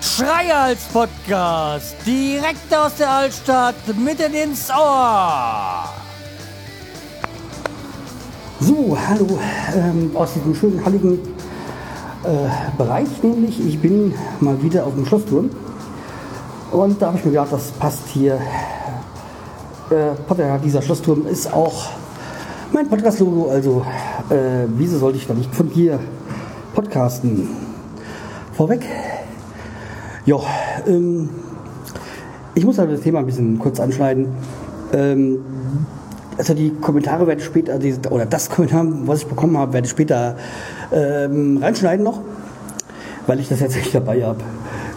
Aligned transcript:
Schreihals 0.00 0.84
Podcast, 0.92 1.94
direkt 2.06 2.74
aus 2.74 2.94
der 2.96 3.10
Altstadt, 3.10 3.74
mitten 3.98 4.32
ins 4.34 4.70
Ohr. 4.70 5.84
So, 8.60 8.96
hallo, 9.08 9.38
ähm, 9.74 10.10
aus 10.14 10.32
diesem 10.32 10.54
schönen, 10.54 10.84
halligen 10.84 11.18
äh, 12.24 12.48
Bereich, 12.78 13.08
nämlich 13.22 13.60
ich 13.60 13.78
bin 13.78 14.14
mal 14.40 14.60
wieder 14.62 14.86
auf 14.86 14.94
dem 14.94 15.04
Schlossturm. 15.04 15.50
Und 16.72 17.00
da 17.00 17.08
habe 17.08 17.18
ich 17.18 17.24
mir 17.24 17.32
gedacht, 17.32 17.52
das 17.52 17.70
passt 17.72 18.06
hier. 18.08 18.40
Äh, 19.90 20.58
dieser 20.64 20.82
Schlossturm 20.82 21.26
ist 21.26 21.52
auch 21.52 21.90
mein 22.76 22.88
Podcast-Logo, 22.90 23.48
also 23.48 23.86
äh, 24.28 24.66
wieso 24.76 24.98
sollte 24.98 25.16
ich 25.16 25.26
da 25.26 25.32
nicht 25.32 25.54
von 25.54 25.68
hier 25.68 25.98
podcasten? 26.74 27.48
Vorweg, 28.52 28.82
ja, 30.26 30.36
ähm, 30.86 31.30
ich 32.54 32.66
muss 32.66 32.76
halt 32.76 32.92
das 32.92 33.00
Thema 33.00 33.20
ein 33.20 33.24
bisschen 33.24 33.58
kurz 33.58 33.80
anschneiden. 33.80 34.28
Ähm, 34.92 35.38
also 36.36 36.52
die 36.52 36.68
Kommentare 36.68 37.26
werde 37.26 37.40
ich 37.40 37.46
später, 37.46 37.78
oder 38.10 38.26
das 38.26 38.50
Kommentar, 38.50 38.84
was 39.06 39.20
ich 39.20 39.26
bekommen 39.26 39.56
habe, 39.56 39.72
werde 39.72 39.86
ich 39.86 39.90
später 39.92 40.36
ähm, 40.92 41.56
reinschneiden 41.62 42.04
noch, 42.04 42.20
weil 43.26 43.40
ich 43.40 43.48
das 43.48 43.60
jetzt 43.60 43.76
nicht 43.76 43.94
dabei 43.94 44.22
habe. 44.22 44.40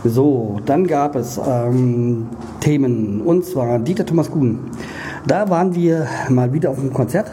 So, 0.04 0.60
dann 0.66 0.86
gab 0.86 1.16
es 1.16 1.40
ähm, 1.48 2.28
Themen, 2.60 3.22
und 3.22 3.46
zwar 3.46 3.80
Dieter 3.80 4.06
Thomas 4.06 4.30
Kuhn. 4.30 4.60
Da 5.26 5.50
waren 5.50 5.74
wir 5.74 6.08
mal 6.28 6.52
wieder 6.52 6.72
auf 6.72 6.78
einem 6.78 6.92
Konzert. 6.92 7.32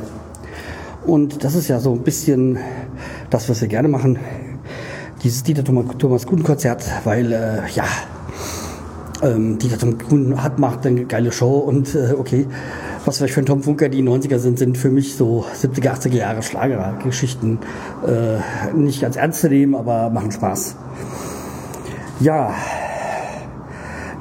Und 1.07 1.45
das 1.45 1.55
ist 1.55 1.69
ja 1.69 1.79
so 1.79 1.93
ein 1.93 2.03
bisschen 2.03 2.59
das, 3.31 3.49
was 3.49 3.61
wir 3.61 3.69
gerne 3.69 3.89
machen 3.89 4.19
dieses 5.23 5.43
Dieter 5.43 5.65
Thomas 5.65 6.27
Kuhn 6.27 6.43
Konzert, 6.43 6.85
weil 7.05 7.33
äh, 7.33 7.59
ja, 7.75 7.85
ähm, 9.23 9.59
Dieter 9.59 9.79
Thomas 9.79 9.97
Kuhn 10.09 10.43
hat, 10.43 10.59
macht 10.59 10.87
eine 10.87 11.05
geile 11.05 11.33
Show 11.33 11.59
und 11.59 11.95
äh, 11.95 12.15
okay, 12.17 12.47
was 13.05 13.19
vielleicht 13.19 13.35
für 13.35 13.41
ein 13.41 13.47
Tom 13.47 13.63
Funker 13.63 13.89
die 13.89 14.03
90er 14.03 14.39
sind, 14.39 14.59
sind 14.59 14.79
für 14.79 14.91
mich 14.91 15.17
so 15.17 15.45
70er, 15.61 15.95
80er 15.95 16.15
Jahre 16.15 16.43
Schlagergeschichten 16.43 17.59
äh, 18.07 18.77
nicht 18.77 19.01
ganz 19.01 19.17
ernst 19.17 19.41
zu 19.41 19.49
nehmen, 19.49 19.75
aber 19.75 20.11
machen 20.11 20.33
Spaß. 20.33 20.77
Ja, 22.21 22.55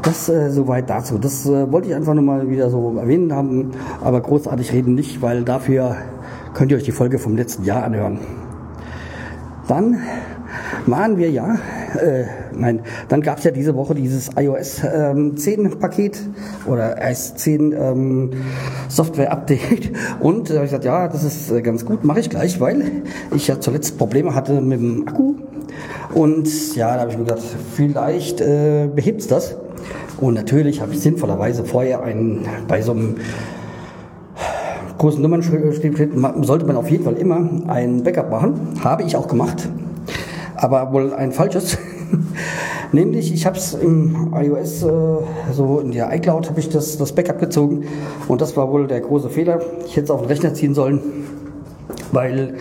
das 0.01 0.29
äh, 0.29 0.49
soweit 0.51 0.89
dazu. 0.89 1.17
Das 1.17 1.45
äh, 1.45 1.71
wollte 1.71 1.89
ich 1.89 1.95
einfach 1.95 2.13
nur 2.13 2.23
mal 2.23 2.49
wieder 2.49 2.69
so 2.69 2.95
erwähnen 2.97 3.33
haben, 3.33 3.71
aber 4.03 4.21
großartig 4.21 4.71
reden 4.71 4.95
nicht, 4.95 5.21
weil 5.21 5.43
dafür 5.43 5.97
könnt 6.55 6.71
ihr 6.71 6.77
euch 6.77 6.83
die 6.83 6.91
Folge 6.91 7.19
vom 7.19 7.35
letzten 7.35 7.65
Jahr 7.65 7.83
anhören. 7.83 8.19
Dann 9.67 9.99
waren 10.85 11.17
wir 11.17 11.29
ja, 11.29 11.55
äh, 11.99 12.25
nein, 12.53 12.81
dann 13.09 13.21
gab 13.21 13.39
es 13.39 13.43
ja 13.43 13.51
diese 13.51 13.75
Woche 13.75 13.93
dieses 13.93 14.29
iOS 14.37 14.81
ähm, 14.83 15.35
10 15.35 15.79
Paket 15.79 16.19
oder 16.65 16.97
iOS 17.01 17.35
10 17.35 17.73
ähm, 17.73 18.31
Software 18.87 19.31
Update. 19.31 19.91
Und 20.19 20.49
da 20.49 20.55
habe 20.55 20.65
ich 20.65 20.71
gesagt, 20.71 20.85
ja, 20.85 21.07
das 21.07 21.23
ist 21.23 21.51
äh, 21.51 21.61
ganz 21.61 21.83
gut, 21.83 22.03
mache 22.03 22.21
ich 22.21 22.29
gleich, 22.29 22.59
weil 22.59 23.03
ich 23.35 23.47
ja 23.47 23.59
zuletzt 23.59 23.97
Probleme 23.97 24.33
hatte 24.33 24.61
mit 24.61 24.79
dem 24.79 25.07
Akku. 25.07 25.35
Und 26.13 26.75
ja, 26.75 26.93
da 26.93 27.01
habe 27.01 27.11
ich 27.11 27.17
mir 27.17 27.25
gedacht, 27.25 27.43
vielleicht 27.73 28.39
äh, 28.39 28.87
behebt's 28.93 29.27
das. 29.27 29.55
Und 30.17 30.35
natürlich 30.35 30.79
habe 30.79 30.93
ich 30.93 31.01
sinnvollerweise 31.01 31.65
vorher 31.65 32.01
einen 32.03 32.45
bei 32.67 32.81
so 32.81 32.93
einem 32.93 33.15
großen 35.05 35.21
Nummern 35.21 35.41
sollte 35.41 36.65
man 36.65 36.75
auf 36.75 36.89
jeden 36.89 37.03
Fall 37.03 37.13
immer 37.13 37.49
ein 37.67 38.03
Backup 38.03 38.31
machen. 38.31 38.79
Habe 38.83 39.03
ich 39.03 39.15
auch 39.15 39.27
gemacht 39.27 39.69
aber 40.55 40.91
wohl 40.93 41.13
ein 41.13 41.31
falsches. 41.31 41.77
Nämlich, 42.91 43.33
ich 43.33 43.45
habe 43.45 43.57
es 43.57 43.73
im 43.73 44.33
iOS, 44.33 44.83
äh, 44.83 44.87
so 45.53 45.79
in 45.79 45.91
der 45.91 46.13
iCloud, 46.15 46.49
habe 46.49 46.59
ich 46.59 46.69
das, 46.69 46.97
das 46.97 47.13
Backup 47.13 47.39
gezogen 47.39 47.85
und 48.27 48.41
das 48.41 48.55
war 48.55 48.71
wohl 48.71 48.87
der 48.87 49.01
große 49.01 49.29
Fehler. 49.29 49.59
Ich 49.85 49.95
hätte 49.95 50.05
es 50.05 50.11
auf 50.11 50.21
den 50.21 50.27
Rechner 50.27 50.53
ziehen 50.53 50.73
sollen, 50.73 51.01
weil 52.11 52.55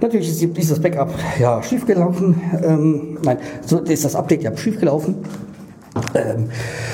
natürlich 0.00 0.28
ist 0.28 0.56
dieses 0.56 0.80
Backup 0.80 1.10
ja 1.40 1.62
schiefgelaufen. 1.62 2.40
Ähm, 2.62 3.18
nein, 3.24 3.38
so 3.64 3.80
ist 3.80 4.04
das 4.04 4.14
Update 4.14 4.42
ja 4.42 4.56
schiefgelaufen. 4.56 5.16
Ähm, 6.14 6.50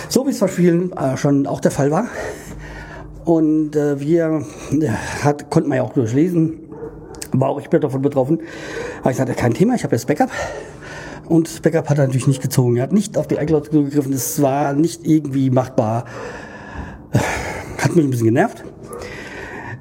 so 0.08 0.26
wie 0.26 0.30
es 0.30 0.38
bei 0.38 0.48
vielen 0.48 0.92
äh, 0.92 1.16
schon 1.16 1.46
auch 1.46 1.60
der 1.60 1.72
Fall 1.72 1.90
war. 1.90 2.06
Und 3.24 3.76
äh, 3.76 4.00
wir 4.00 4.44
äh, 4.72 4.88
hat, 5.22 5.50
konnten 5.50 5.70
wir 5.70 5.76
ja 5.76 5.82
auch 5.82 5.92
durchlesen, 5.92 6.60
war 7.32 7.50
auch 7.50 7.60
ich 7.60 7.70
bin 7.70 7.80
davon 7.80 8.02
betroffen. 8.02 8.40
Aber 9.00 9.10
ich 9.10 9.16
sagte, 9.16 9.34
kein 9.34 9.54
Thema, 9.54 9.74
ich 9.74 9.84
habe 9.84 9.94
jetzt 9.94 10.06
Backup. 10.06 10.30
Und 11.28 11.62
Backup 11.62 11.88
hat 11.88 11.98
er 11.98 12.06
natürlich 12.06 12.26
nicht 12.26 12.42
gezogen. 12.42 12.76
Er 12.76 12.84
hat 12.84 12.92
nicht 12.92 13.16
auf 13.16 13.26
die 13.26 13.36
iCloud 13.36 13.70
gegriffen. 13.70 14.12
Es 14.12 14.42
war 14.42 14.74
nicht 14.74 15.06
irgendwie 15.06 15.50
machbar. 15.50 16.04
Hat 17.78 17.94
mich 17.94 18.04
ein 18.04 18.10
bisschen 18.10 18.26
genervt. 18.26 18.64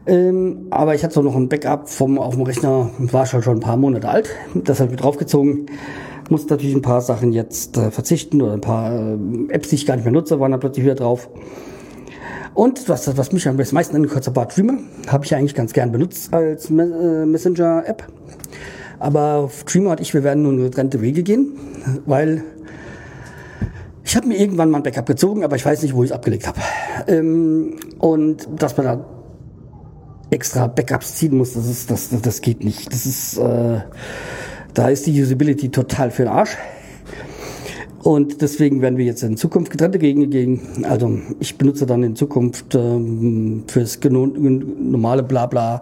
Ähm, 0.05 0.67
aber 0.71 0.95
ich 0.95 1.03
hatte 1.03 1.13
so 1.13 1.21
noch 1.21 1.35
ein 1.35 1.49
Backup 1.49 1.89
vom, 1.89 2.17
auf 2.17 2.35
dem 2.35 2.43
Rechner, 2.43 2.89
war 2.97 3.25
schon 3.25 3.43
schon 3.43 3.57
ein 3.57 3.61
paar 3.61 3.77
Monate 3.77 4.09
alt. 4.09 4.29
Das 4.55 4.79
habe 4.79 4.91
ich 4.93 4.99
draufgezogen. 4.99 5.67
Musste 6.29 6.53
natürlich 6.53 6.75
ein 6.75 6.81
paar 6.81 7.01
Sachen 7.01 7.33
jetzt 7.33 7.77
äh, 7.77 7.91
verzichten 7.91 8.41
oder 8.41 8.53
ein 8.53 8.61
paar 8.61 8.93
äh, 8.93 9.17
Apps, 9.49 9.69
die 9.69 9.75
ich 9.75 9.85
gar 9.85 9.95
nicht 9.95 10.05
mehr 10.05 10.13
nutze, 10.13 10.39
waren 10.39 10.51
dann 10.51 10.59
plötzlich 10.59 10.85
wieder 10.85 10.95
drauf. 10.95 11.29
Und 12.61 12.87
was, 12.89 13.17
was 13.17 13.31
mich 13.31 13.47
am 13.47 13.55
meisten 13.55 13.95
angekürzt 13.95 14.27
hat, 14.27 14.35
war 14.35 14.45
Dreamer. 14.45 14.77
Habe 15.07 15.25
ich 15.25 15.33
eigentlich 15.33 15.55
ganz 15.55 15.73
gern 15.73 15.91
benutzt 15.91 16.31
als 16.31 16.69
äh, 16.69 17.25
Messenger-App. 17.25 18.03
Aber 18.99 19.49
Dreamer 19.65 19.89
und 19.89 19.99
ich, 19.99 20.13
wir 20.13 20.23
werden 20.23 20.43
nun 20.43 20.57
getrennte 20.57 21.01
Wege 21.01 21.23
gehen, 21.23 21.53
weil 22.05 22.43
ich 24.03 24.15
habe 24.15 24.27
mir 24.27 24.37
irgendwann 24.37 24.69
mal 24.69 24.77
ein 24.77 24.83
Backup 24.83 25.07
gezogen, 25.07 25.43
aber 25.43 25.55
ich 25.55 25.65
weiß 25.65 25.81
nicht, 25.81 25.95
wo 25.95 26.03
ich 26.03 26.11
es 26.11 26.15
abgelegt 26.15 26.45
habe. 26.45 26.59
Ähm, 27.07 27.77
und 27.97 28.47
dass 28.59 28.77
man 28.77 28.85
da 28.85 29.05
extra 30.29 30.67
Backups 30.67 31.15
ziehen 31.15 31.35
muss, 31.35 31.53
das, 31.53 31.65
ist, 31.67 31.89
das, 31.89 32.09
das 32.21 32.41
geht 32.41 32.63
nicht. 32.63 32.93
Das 32.93 33.07
ist, 33.07 33.39
äh, 33.39 33.79
da 34.75 34.89
ist 34.89 35.07
die 35.07 35.19
Usability 35.19 35.69
total 35.69 36.11
für 36.11 36.25
den 36.25 36.31
Arsch. 36.31 36.55
Und 38.03 38.41
deswegen 38.41 38.81
werden 38.81 38.97
wir 38.97 39.05
jetzt 39.05 39.23
in 39.23 39.37
Zukunft 39.37 39.71
getrennte 39.71 39.99
Gegenden 39.99 40.31
gehen. 40.31 40.59
Also 40.83 41.19
ich 41.39 41.57
benutze 41.57 41.85
dann 41.85 42.03
in 42.03 42.15
Zukunft 42.15 42.73
ähm, 42.75 43.63
fürs 43.67 43.99
normale 44.01 45.23
Blabla 45.23 45.81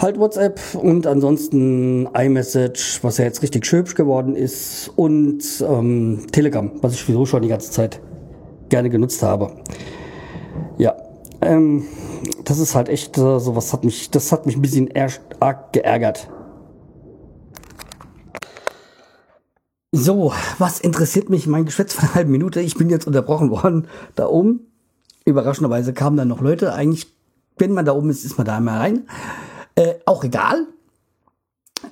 halt 0.00 0.18
WhatsApp 0.18 0.58
und 0.74 1.06
ansonsten 1.06 2.08
iMessage, 2.14 3.00
was 3.02 3.18
ja 3.18 3.24
jetzt 3.24 3.42
richtig 3.42 3.70
hübsch 3.70 3.94
geworden 3.94 4.34
ist 4.34 4.90
und 4.96 5.42
ähm, 5.60 6.26
Telegram, 6.32 6.70
was 6.80 6.94
ich 6.94 7.00
sowieso 7.00 7.26
schon 7.26 7.42
die 7.42 7.48
ganze 7.48 7.70
Zeit 7.70 8.00
gerne 8.70 8.88
genutzt 8.88 9.22
habe. 9.22 9.52
Ja, 10.78 10.96
ähm, 11.42 11.84
das 12.44 12.58
ist 12.58 12.74
halt 12.74 12.88
echt 12.88 13.18
äh, 13.18 13.38
so 13.38 13.54
was 13.56 13.72
hat 13.72 13.84
mich, 13.84 14.10
das 14.10 14.32
hat 14.32 14.46
mich 14.46 14.56
ein 14.56 14.62
bisschen 14.62 14.88
arg 15.38 15.72
geärgert. 15.72 16.28
So, 19.92 20.32
was 20.58 20.78
interessiert 20.78 21.30
mich 21.30 21.48
mein 21.48 21.64
Geschwätz 21.64 21.94
von 21.94 22.04
einer 22.04 22.14
halben 22.14 22.30
Minute? 22.30 22.60
Ich 22.60 22.76
bin 22.76 22.90
jetzt 22.90 23.08
unterbrochen 23.08 23.50
worden. 23.50 23.88
Da 24.14 24.26
oben, 24.28 24.60
überraschenderweise 25.24 25.92
kamen 25.92 26.16
dann 26.16 26.28
noch 26.28 26.40
Leute. 26.40 26.72
Eigentlich, 26.72 27.12
wenn 27.58 27.72
man 27.72 27.84
da 27.84 27.92
oben 27.92 28.08
ist, 28.08 28.24
ist 28.24 28.38
man 28.38 28.46
da 28.46 28.56
einmal 28.56 28.78
rein. 28.78 29.08
Äh, 29.74 29.94
auch 30.06 30.22
egal. 30.22 30.68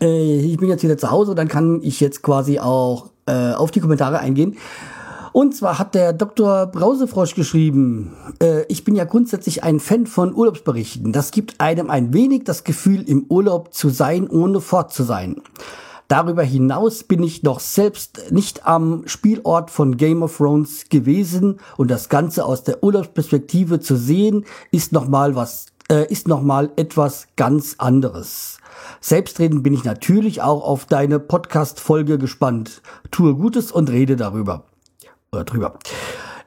Äh, 0.01 0.39
ich 0.39 0.59
bin 0.59 0.69
jetzt 0.69 0.85
wieder 0.85 0.97
zu 0.97 1.11
Hause, 1.11 1.35
dann 1.35 1.49
kann 1.49 1.81
ich 1.83 1.99
jetzt 1.99 2.23
quasi 2.23 2.61
auch 2.61 3.11
äh, 3.27 3.53
auf 3.55 3.73
die 3.73 3.81
Kommentare 3.81 4.21
eingehen. 4.21 4.57
Und 5.33 5.57
zwar 5.57 5.81
hat 5.81 5.97
der 5.97 6.13
Dr. 6.13 6.67
Brausefrosch 6.67 7.35
geschrieben, 7.35 8.15
äh, 8.41 8.63
ich 8.69 8.85
bin 8.85 8.95
ja 8.95 9.07
grundsätzlich 9.07 9.65
ein 9.65 9.81
Fan 9.81 10.07
von 10.07 10.35
Urlaubsberichten. 10.35 11.13
Das 11.13 11.33
gibt 11.33 11.61
einem 11.61 11.91
ein 11.91 12.15
wenig 12.15 12.45
das 12.45 12.63
Gefühl, 12.63 13.03
im 13.03 13.27
Urlaub 13.29 13.75
zu 13.75 13.89
sein, 13.89 14.29
ohne 14.29 14.61
fort 14.61 14.93
zu 14.93 15.03
sein. 15.03 15.43
Darüber 16.09 16.43
hinaus 16.43 17.05
bin 17.05 17.23
ich 17.23 17.43
noch 17.43 17.61
selbst 17.61 18.33
nicht 18.33 18.67
am 18.67 19.03
Spielort 19.07 19.71
von 19.71 19.99
Game 19.99 20.23
of 20.23 20.39
Thrones 20.39 20.89
gewesen 20.89 21.61
und 21.77 21.91
das 21.91 22.09
Ganze 22.09 22.47
aus 22.47 22.65
der 22.65 22.83
Urlaubsperspektive 22.83 23.79
zu 23.79 23.95
sehen, 23.95 24.47
ist 24.71 24.93
nochmal 24.93 25.35
was, 25.35 25.67
äh, 25.91 26.11
ist 26.11 26.27
nochmal 26.27 26.71
etwas 26.77 27.29
ganz 27.37 27.75
anderes. 27.77 28.57
Selbstredend 29.03 29.63
bin 29.63 29.75
ich 29.75 29.85
natürlich 29.85 30.41
auch 30.41 30.65
auf 30.65 30.87
deine 30.87 31.21
Podcast-Folge 31.21 32.17
gespannt. 32.17 32.81
Tue 33.11 33.35
Gutes 33.35 33.71
und 33.71 33.91
rede 33.91 34.17
darüber. 34.17 34.65
Oder 35.31 35.45
drüber. 35.45 35.79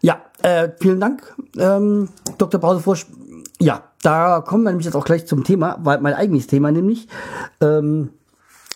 Ja, 0.01 0.23
äh, 0.41 0.69
vielen 0.79 0.99
Dank, 0.99 1.35
ähm, 1.59 2.09
Dr. 2.39 2.59
Brausefursch. 2.59 3.05
Ja, 3.59 3.83
da 4.01 4.41
kommen 4.41 4.63
wir 4.63 4.71
nämlich 4.71 4.85
jetzt 4.85 4.95
auch 4.95 5.05
gleich 5.05 5.27
zum 5.27 5.43
Thema, 5.43 5.77
weil 5.83 6.01
mein 6.01 6.15
eigenes 6.15 6.47
Thema 6.47 6.71
nämlich. 6.71 7.07
Ähm, 7.61 8.09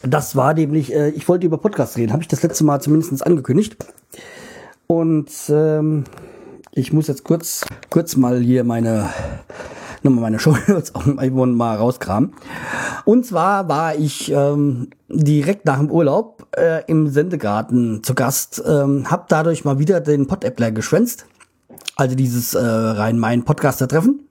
das 0.02 0.36
war 0.36 0.54
nämlich, 0.54 0.94
äh, 0.94 1.10
ich 1.10 1.28
wollte 1.28 1.46
über 1.46 1.58
Podcast 1.58 1.98
reden, 1.98 2.14
habe 2.14 2.22
ich 2.22 2.28
das 2.28 2.44
letzte 2.44 2.64
Mal 2.64 2.80
zumindest 2.82 3.26
angekündigt. 3.26 3.78
Und 4.88 5.32
ähm, 5.50 6.04
ich 6.72 6.94
muss 6.94 7.08
jetzt 7.08 7.24
kurz, 7.24 7.66
kurz 7.90 8.16
mal 8.16 8.40
hier 8.40 8.64
meine 8.64 9.10
nochmal 10.06 10.22
meine 10.22 10.40
Show 10.40 10.56
auch 10.94 11.06
mal 11.06 11.76
rauskramen. 11.76 12.34
Und 13.04 13.26
zwar 13.26 13.68
war 13.68 13.96
ich 13.96 14.32
ähm, 14.32 14.90
direkt 15.10 15.66
nach 15.66 15.80
dem 15.80 15.92
Urlaub 15.92 16.48
äh, 16.56 16.84
im 16.88 17.10
Sendegarten 17.10 18.04
zu 18.04 18.16
Gast, 18.16 18.64
ähm, 18.66 19.12
hab 19.12 19.28
dadurch 19.28 19.66
mal 19.66 19.80
wieder 19.80 20.00
den 20.00 20.28
Pod-Appler 20.28 20.72
geschwänzt. 20.72 21.26
Also 21.98 22.16
dieses 22.16 22.54
äh, 22.54 22.60
Rhein-Main-Podcaster-Treffen. 22.60 24.28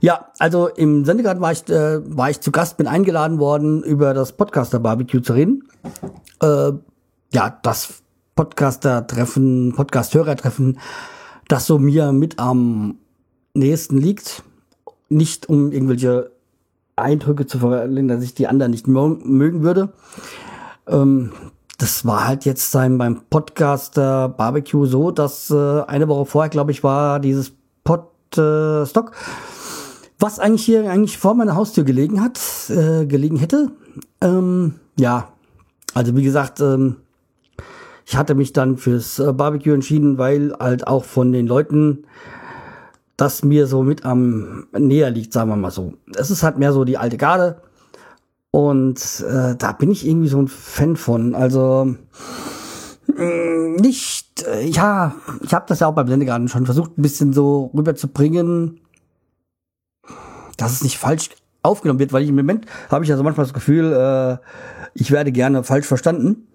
Ja, 0.00 0.32
also 0.38 0.68
im 0.68 1.04
Sendegarten 1.04 1.42
war 1.42 1.52
ich, 1.52 1.68
äh, 1.68 2.00
war 2.16 2.30
ich 2.30 2.40
zu 2.40 2.50
Gast, 2.50 2.78
bin 2.78 2.86
eingeladen 2.86 3.38
worden, 3.38 3.82
über 3.82 4.14
das 4.14 4.32
Podcaster-Barbecue 4.32 5.20
zu 5.20 5.34
reden. 5.34 5.68
Äh, 6.42 6.72
ja, 7.32 7.58
das 7.62 8.02
Podcaster-Treffen, 8.34 9.74
Podcast-Hörer-Treffen, 9.76 10.78
das 11.48 11.66
so 11.66 11.78
mir 11.78 12.12
mit 12.12 12.38
am 12.38 12.96
nächsten 13.52 13.98
liegt. 13.98 14.42
Nicht 15.10 15.48
um 15.50 15.70
irgendwelche 15.70 16.30
Eindrücke 16.96 17.46
zu 17.46 17.58
verlieren, 17.58 18.08
dass 18.08 18.22
ich 18.22 18.34
die 18.34 18.46
anderen 18.46 18.70
nicht 18.70 18.86
mögen 18.86 19.62
würde. 19.62 19.92
Ähm, 20.86 21.32
das 21.76 22.06
war 22.06 22.26
halt 22.26 22.46
jetzt 22.46 22.70
sein, 22.70 22.96
beim 22.96 23.22
Podcaster 23.28 24.28
Barbecue 24.30 24.86
so, 24.86 25.10
dass 25.10 25.50
äh, 25.50 25.82
eine 25.82 26.08
Woche 26.08 26.24
vorher, 26.26 26.50
glaube 26.50 26.70
ich, 26.70 26.82
war 26.82 27.20
dieses 27.20 27.52
Podstock, 27.84 29.12
was 30.20 30.38
eigentlich 30.38 30.64
hier 30.64 30.88
eigentlich 30.90 31.18
vor 31.18 31.34
meiner 31.34 31.56
Haustür 31.56 31.84
gelegen 31.84 32.22
hat, 32.22 32.38
äh, 32.68 33.06
gelegen 33.06 33.36
hätte. 33.36 33.72
Ähm, 34.20 34.74
ja, 34.98 35.32
also 35.94 36.16
wie 36.16 36.22
gesagt, 36.22 36.60
ähm, 36.60 36.96
ich 38.06 38.16
hatte 38.16 38.34
mich 38.34 38.52
dann 38.52 38.76
fürs 38.76 39.18
äh, 39.18 39.32
Barbecue 39.32 39.72
entschieden, 39.72 40.18
weil 40.18 40.54
halt 40.58 40.86
auch 40.86 41.04
von 41.04 41.32
den 41.32 41.46
Leuten 41.46 42.04
das 43.16 43.44
mir 43.44 43.66
so 43.66 43.82
mit 43.82 44.04
am 44.04 44.66
näher 44.72 45.10
liegt, 45.10 45.32
sagen 45.32 45.50
wir 45.50 45.56
mal 45.56 45.70
so. 45.70 45.94
Es 46.16 46.30
ist 46.30 46.42
halt 46.42 46.58
mehr 46.58 46.72
so 46.72 46.84
die 46.84 46.96
alte 46.96 47.18
Garde. 47.18 47.60
Und 48.50 49.24
äh, 49.28 49.54
da 49.56 49.72
bin 49.72 49.90
ich 49.90 50.06
irgendwie 50.06 50.28
so 50.28 50.40
ein 50.40 50.48
Fan 50.48 50.96
von. 50.96 51.34
Also 51.34 51.94
mm, 53.06 53.76
nicht, 53.76 54.44
äh, 54.46 54.66
ja, 54.66 55.14
ich 55.42 55.54
habe 55.54 55.66
das 55.68 55.80
ja 55.80 55.86
auch 55.86 55.94
beim 55.94 56.08
Sendegarten 56.08 56.48
schon 56.48 56.64
versucht, 56.64 56.98
ein 56.98 57.02
bisschen 57.02 57.32
so 57.32 57.70
rüberzubringen, 57.74 58.80
dass 60.60 60.72
es 60.72 60.82
nicht 60.82 60.98
falsch 60.98 61.30
aufgenommen 61.62 61.98
wird, 61.98 62.12
weil 62.12 62.22
ich 62.22 62.28
im 62.28 62.36
Moment 62.36 62.66
habe 62.90 63.04
ich 63.04 63.10
ja 63.10 63.16
so 63.16 63.22
manchmal 63.22 63.46
das 63.46 63.54
Gefühl, 63.54 63.92
äh, 63.92 64.38
ich 64.94 65.10
werde 65.10 65.32
gerne 65.32 65.64
falsch 65.64 65.86
verstanden. 65.86 66.46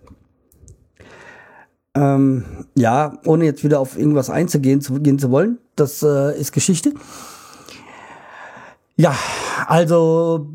Ähm, 1.93 2.43
ja, 2.75 3.19
ohne 3.25 3.45
jetzt 3.45 3.63
wieder 3.63 3.79
auf 3.79 3.97
irgendwas 3.97 4.29
einzugehen 4.29 4.81
zu, 4.81 4.99
gehen 4.99 5.17
zu 5.17 5.31
wollen, 5.31 5.59
das 5.75 6.03
äh, 6.03 6.37
ist 6.39 6.51
Geschichte. 6.51 6.93
Ja, 8.97 9.15
also 9.67 10.51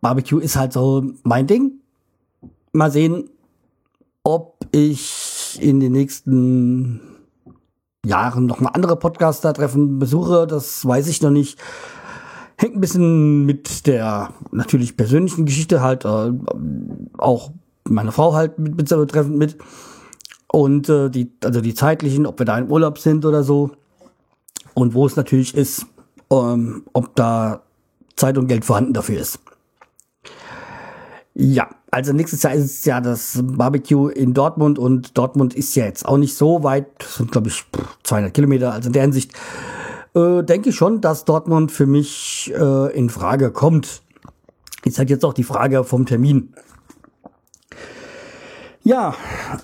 Barbecue 0.00 0.38
ist 0.38 0.56
halt 0.56 0.72
so 0.72 1.04
mein 1.22 1.46
Ding. 1.46 1.80
Mal 2.72 2.90
sehen, 2.90 3.30
ob 4.22 4.58
ich 4.72 5.58
in 5.60 5.80
den 5.80 5.92
nächsten 5.92 7.00
Jahren 8.04 8.46
noch 8.46 8.60
mal 8.60 8.70
andere 8.70 8.96
Podcaster-Treffen 8.96 9.98
besuche. 9.98 10.46
Das 10.46 10.84
weiß 10.86 11.08
ich 11.08 11.22
noch 11.22 11.30
nicht. 11.30 11.58
Hängt 12.60 12.76
ein 12.76 12.80
bisschen 12.82 13.46
mit 13.46 13.86
der 13.86 14.34
natürlich 14.52 14.94
persönlichen 14.94 15.46
Geschichte 15.46 15.80
halt 15.80 16.04
äh, 16.04 16.30
auch 17.16 17.52
meine 17.84 18.12
Frau 18.12 18.34
halt 18.34 18.58
mit, 18.58 18.76
mit 18.76 18.86
so 18.86 19.02
Treffen 19.06 19.38
mit 19.38 19.56
und 20.52 20.86
äh, 20.90 21.08
die, 21.08 21.32
also 21.42 21.62
die 21.62 21.72
zeitlichen, 21.72 22.26
ob 22.26 22.38
wir 22.38 22.44
da 22.44 22.58
im 22.58 22.70
Urlaub 22.70 22.98
sind 22.98 23.24
oder 23.24 23.44
so. 23.44 23.70
Und 24.74 24.92
wo 24.92 25.06
es 25.06 25.16
natürlich 25.16 25.54
ist, 25.54 25.86
ähm, 26.30 26.82
ob 26.92 27.16
da 27.16 27.62
Zeit 28.16 28.36
und 28.36 28.46
Geld 28.46 28.66
vorhanden 28.66 28.92
dafür 28.92 29.20
ist. 29.20 29.38
Ja, 31.32 31.70
also 31.90 32.12
nächstes 32.12 32.42
Jahr 32.42 32.52
ist 32.52 32.64
es 32.64 32.84
ja 32.84 33.00
das 33.00 33.40
Barbecue 33.42 34.08
in 34.08 34.34
Dortmund 34.34 34.78
und 34.78 35.16
Dortmund 35.16 35.54
ist 35.54 35.74
ja 35.76 35.86
jetzt 35.86 36.04
auch 36.04 36.18
nicht 36.18 36.34
so 36.34 36.62
weit, 36.62 36.88
das 36.98 37.14
sind 37.14 37.32
glaube 37.32 37.48
ich 37.48 37.64
200 38.02 38.34
Kilometer. 38.34 38.74
Also 38.74 38.88
in 38.88 38.92
der 38.92 39.02
Hinsicht 39.02 39.32
äh, 40.14 40.42
denke 40.42 40.70
ich 40.70 40.76
schon, 40.76 41.00
dass 41.00 41.24
Dortmund 41.24 41.72
für 41.72 41.86
mich 41.86 42.52
äh, 42.56 42.96
in 42.96 43.10
Frage 43.10 43.50
kommt. 43.50 44.02
Ist 44.84 44.98
halt 44.98 45.10
jetzt 45.10 45.24
auch 45.24 45.34
die 45.34 45.44
Frage 45.44 45.84
vom 45.84 46.06
Termin. 46.06 46.54
Ja, 48.82 49.14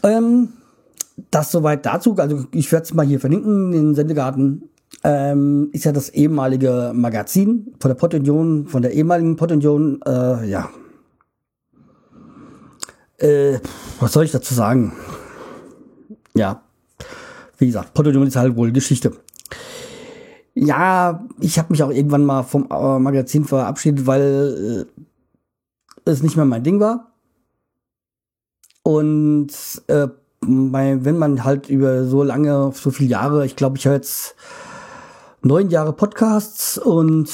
ähm, 0.03 0.49
das 1.31 1.51
soweit 1.51 1.87
dazu. 1.87 2.15
Also 2.17 2.45
ich 2.53 2.71
werde 2.71 2.85
es 2.85 2.95
mal 2.95 3.07
hier 3.07 3.21
verlinken, 3.21 3.73
den 3.73 3.95
Sendegarten. 3.95 4.69
Ähm, 5.03 5.71
ist 5.73 5.85
ja 5.85 5.93
das 5.93 6.11
ehemalige 6.11 6.93
Magazin 6.95 7.75
von 7.81 7.89
der 7.89 7.97
Pottunion, 7.97 8.67
von 8.67 8.83
der 8.83 8.93
ehemaligen 8.93 9.37
Pottunion. 9.37 10.01
Äh, 10.07 10.49
ja. 10.49 10.71
Äh, 13.19 13.59
was 14.01 14.13
soll 14.13 14.25
ich 14.25 14.33
dazu 14.33 14.55
sagen? 14.55 14.93
Ja. 16.35 16.63
Wie 17.59 17.67
gesagt, 17.67 17.95
Pottunion 17.95 18.27
ist 18.27 18.37
halt 18.37 18.55
wohl 18.57 18.71
Geschichte. 18.73 19.13
Ja, 20.59 21.27
ich 21.39 21.59
habe 21.59 21.71
mich 21.71 21.83
auch 21.83 21.91
irgendwann 21.91 22.25
mal 22.25 22.43
vom 22.43 22.67
äh, 22.71 22.99
Magazin 22.99 23.45
verabschiedet, 23.45 24.07
weil 24.07 24.87
äh, 26.07 26.11
es 26.11 26.23
nicht 26.23 26.37
mehr 26.37 26.47
mein 26.47 26.65
Ding 26.65 26.81
war. 26.81 27.13
Und 28.83 29.49
äh, 29.89 30.09
bei, 30.41 31.05
wenn 31.05 31.19
man 31.19 31.45
halt 31.45 31.69
über 31.69 32.05
so 32.05 32.23
lange, 32.23 32.73
so 32.73 32.91
viele 32.91 33.11
Jahre, 33.11 33.45
ich 33.45 33.55
glaube, 33.55 33.77
ich 33.77 33.85
höre 33.85 33.97
jetzt 33.97 34.35
neun 35.43 35.69
Jahre 35.69 35.93
Podcasts 35.93 36.79
und 36.79 37.31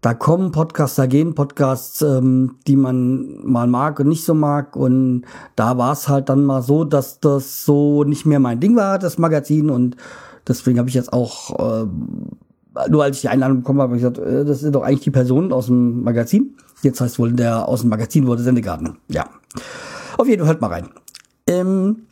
da 0.00 0.14
kommen 0.14 0.52
Podcasts, 0.52 0.96
da 0.96 1.04
gehen 1.04 1.34
Podcasts, 1.34 2.00
ähm, 2.00 2.56
die 2.66 2.76
man 2.76 3.44
mal 3.44 3.66
mag 3.66 4.00
und 4.00 4.08
nicht 4.08 4.24
so 4.24 4.32
mag. 4.32 4.74
Und 4.74 5.26
da 5.54 5.76
war 5.76 5.92
es 5.92 6.08
halt 6.08 6.30
dann 6.30 6.46
mal 6.46 6.62
so, 6.62 6.84
dass 6.84 7.20
das 7.20 7.66
so 7.66 8.04
nicht 8.04 8.24
mehr 8.24 8.40
mein 8.40 8.58
Ding 8.58 8.74
war, 8.74 8.98
das 8.98 9.18
Magazin. 9.18 9.68
Und 9.68 9.96
deswegen 10.48 10.78
habe 10.78 10.88
ich 10.88 10.94
jetzt 10.94 11.12
auch, 11.12 11.82
äh, 11.82 11.86
nur 12.88 13.04
als 13.04 13.16
ich 13.16 13.22
die 13.22 13.28
Einladung 13.28 13.58
bekommen 13.58 13.80
habe, 13.80 13.90
habe 13.90 13.96
ich 13.96 14.02
gesagt, 14.02 14.18
äh, 14.18 14.44
das 14.44 14.60
sind 14.60 14.74
doch 14.74 14.82
eigentlich 14.82 15.00
die 15.00 15.10
Personen 15.10 15.52
aus 15.52 15.66
dem 15.66 16.02
Magazin. 16.02 16.56
Jetzt 16.82 17.00
heißt 17.00 17.18
wohl 17.18 17.32
der 17.32 17.68
aus 17.68 17.80
dem 17.80 17.90
Magazin 17.90 18.26
wurde 18.26 18.42
Sendegarten. 18.42 18.98
Ja. 19.08 19.26
Auf 20.16 20.26
jeden 20.26 20.40
Fall 20.40 20.48
hört 20.48 20.60
mal 20.60 20.68
rein. 20.68 20.88
Ähm, 21.46 22.04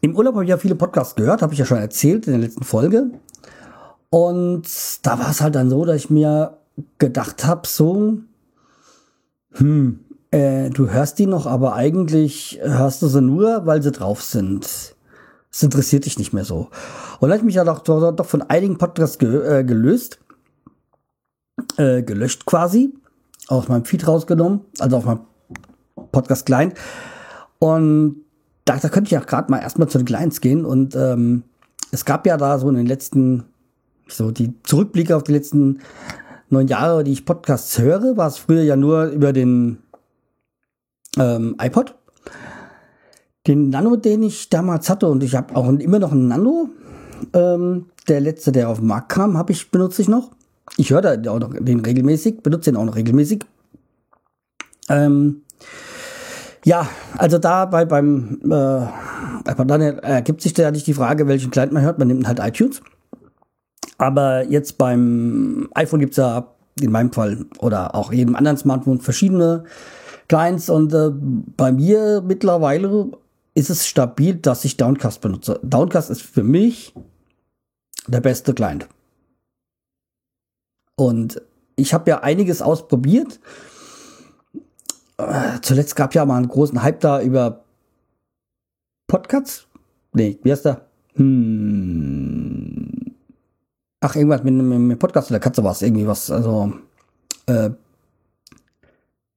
Im 0.00 0.16
Urlaub 0.16 0.34
habe 0.34 0.44
ich 0.44 0.50
ja 0.50 0.58
viele 0.58 0.74
Podcasts 0.74 1.14
gehört, 1.14 1.42
habe 1.42 1.52
ich 1.52 1.58
ja 1.58 1.64
schon 1.64 1.78
erzählt 1.78 2.26
in 2.26 2.32
der 2.32 2.42
letzten 2.42 2.64
Folge. 2.64 3.10
Und 4.10 4.66
da 5.02 5.18
war 5.18 5.30
es 5.30 5.40
halt 5.40 5.54
dann 5.54 5.70
so, 5.70 5.84
dass 5.84 5.96
ich 5.96 6.10
mir 6.10 6.58
gedacht 6.98 7.44
habe, 7.46 7.66
so, 7.66 8.18
hm, 9.52 10.00
äh, 10.30 10.70
du 10.70 10.90
hörst 10.90 11.18
die 11.18 11.26
noch, 11.26 11.46
aber 11.46 11.74
eigentlich 11.74 12.60
hörst 12.62 13.02
du 13.02 13.06
sie 13.06 13.22
nur, 13.22 13.66
weil 13.66 13.82
sie 13.82 13.92
drauf 13.92 14.22
sind. 14.22 14.94
Es 15.52 15.62
interessiert 15.62 16.06
dich 16.06 16.18
nicht 16.18 16.32
mehr 16.32 16.44
so. 16.44 16.70
Und 17.20 17.28
dann 17.28 17.30
habe 17.30 17.38
ich 17.38 17.44
mich 17.44 17.54
ja 17.56 17.64
doch, 17.64 17.80
doch, 17.80 18.12
doch 18.12 18.26
von 18.26 18.42
einigen 18.42 18.78
Podcasts 18.78 19.18
ge 19.18 19.60
äh, 19.60 19.64
gelöst, 19.64 20.18
äh, 21.76 22.02
gelöscht 22.02 22.46
quasi, 22.46 22.94
aus 23.48 23.68
meinem 23.68 23.84
Feed 23.84 24.08
rausgenommen, 24.08 24.62
also 24.78 24.96
auf 24.96 25.04
meinem 25.04 25.20
Podcast 26.10 26.46
Client, 26.46 26.74
und 27.62 28.24
da, 28.64 28.76
da 28.76 28.88
könnte 28.88 29.14
ich 29.14 29.22
auch 29.22 29.26
gerade 29.26 29.48
mal 29.48 29.58
erstmal 29.58 29.88
zu 29.88 29.98
den 29.98 30.04
Clients 30.04 30.40
gehen. 30.40 30.64
Und 30.64 30.96
ähm, 30.96 31.44
es 31.92 32.04
gab 32.04 32.26
ja 32.26 32.36
da 32.36 32.58
so 32.58 32.68
in 32.68 32.74
den 32.74 32.86
letzten, 32.86 33.44
so 34.08 34.32
die 34.32 34.60
Zurückblicke 34.64 35.14
auf 35.14 35.22
die 35.22 35.32
letzten 35.32 35.78
neun 36.48 36.66
Jahre, 36.66 37.04
die 37.04 37.12
ich 37.12 37.24
Podcasts 37.24 37.78
höre, 37.78 38.16
war 38.16 38.26
es 38.26 38.38
früher 38.38 38.62
ja 38.62 38.74
nur 38.74 39.04
über 39.06 39.32
den 39.32 39.78
ähm, 41.18 41.54
iPod. 41.60 41.94
Den 43.46 43.70
Nano, 43.70 43.96
den 43.96 44.22
ich 44.22 44.50
damals 44.50 44.88
hatte, 44.88 45.08
und 45.08 45.22
ich 45.22 45.34
habe 45.34 45.56
auch 45.56 45.68
immer 45.68 45.98
noch 45.98 46.12
einen 46.12 46.28
Nano. 46.28 46.70
Ähm, 47.32 47.86
der 48.08 48.20
letzte, 48.20 48.52
der 48.52 48.68
auf 48.68 48.78
den 48.78 48.88
Markt 48.88 49.10
kam, 49.10 49.36
habe 49.36 49.52
ich 49.52 49.70
benutze 49.70 50.02
ich 50.02 50.08
noch. 50.08 50.30
Ich 50.76 50.90
höre 50.90 51.02
da 51.02 51.30
auch 51.30 51.38
noch 51.38 51.52
den 51.52 51.80
regelmäßig, 51.80 52.42
benutze 52.42 52.70
den 52.70 52.76
auch 52.76 52.84
noch 52.84 52.96
regelmäßig. 52.96 53.44
Ähm, 54.88 55.42
ja, 56.64 56.88
also 57.18 57.38
da 57.38 57.66
bei, 57.66 57.84
beim 57.84 58.40
äh, 58.44 58.86
dann 59.64 59.80
ergibt 59.80 60.42
sich 60.42 60.54
da 60.54 60.70
nicht 60.70 60.86
die 60.86 60.94
Frage, 60.94 61.26
welchen 61.26 61.50
Client 61.50 61.72
man 61.72 61.82
hört. 61.82 61.98
Man 61.98 62.08
nimmt 62.08 62.26
halt 62.26 62.38
iTunes. 62.38 62.80
Aber 63.98 64.44
jetzt 64.44 64.78
beim 64.78 65.68
iPhone 65.74 66.00
gibt's 66.00 66.16
ja 66.16 66.48
in 66.80 66.90
meinem 66.90 67.12
Fall 67.12 67.44
oder 67.58 67.94
auch 67.94 68.12
jedem 68.12 68.36
anderen 68.36 68.56
Smartphone 68.56 69.00
verschiedene 69.00 69.64
Clients. 70.28 70.70
Und 70.70 70.92
äh, 70.94 71.10
bei 71.56 71.72
mir 71.72 72.22
mittlerweile 72.24 73.12
ist 73.54 73.70
es 73.70 73.86
stabil, 73.86 74.34
dass 74.34 74.64
ich 74.64 74.76
Downcast 74.76 75.20
benutze. 75.20 75.60
Downcast 75.62 76.10
ist 76.10 76.22
für 76.22 76.42
mich 76.42 76.94
der 78.06 78.20
beste 78.20 78.54
Client. 78.54 78.88
Und 80.96 81.40
ich 81.76 81.94
habe 81.94 82.10
ja 82.10 82.20
einiges 82.20 82.62
ausprobiert 82.62 83.40
äh, 85.22 85.60
zuletzt 85.60 85.96
gab 85.96 86.14
ja 86.14 86.24
mal 86.24 86.36
einen 86.36 86.48
großen 86.48 86.82
Hype 86.82 87.00
da 87.00 87.20
über 87.20 87.64
Podcasts. 89.06 89.66
Nee, 90.12 90.38
wie 90.42 90.52
heißt 90.52 90.64
der? 90.64 90.86
Hm. 91.14 92.88
Ach, 94.00 94.16
irgendwas 94.16 94.42
mit, 94.42 94.54
mit 94.54 94.98
Podcast 94.98 95.30
oder 95.30 95.38
Katze 95.38 95.62
war 95.62 95.72
es, 95.72 95.82
irgendwie 95.82 96.06
was, 96.06 96.30
also, 96.30 96.72
äh, 97.46 97.70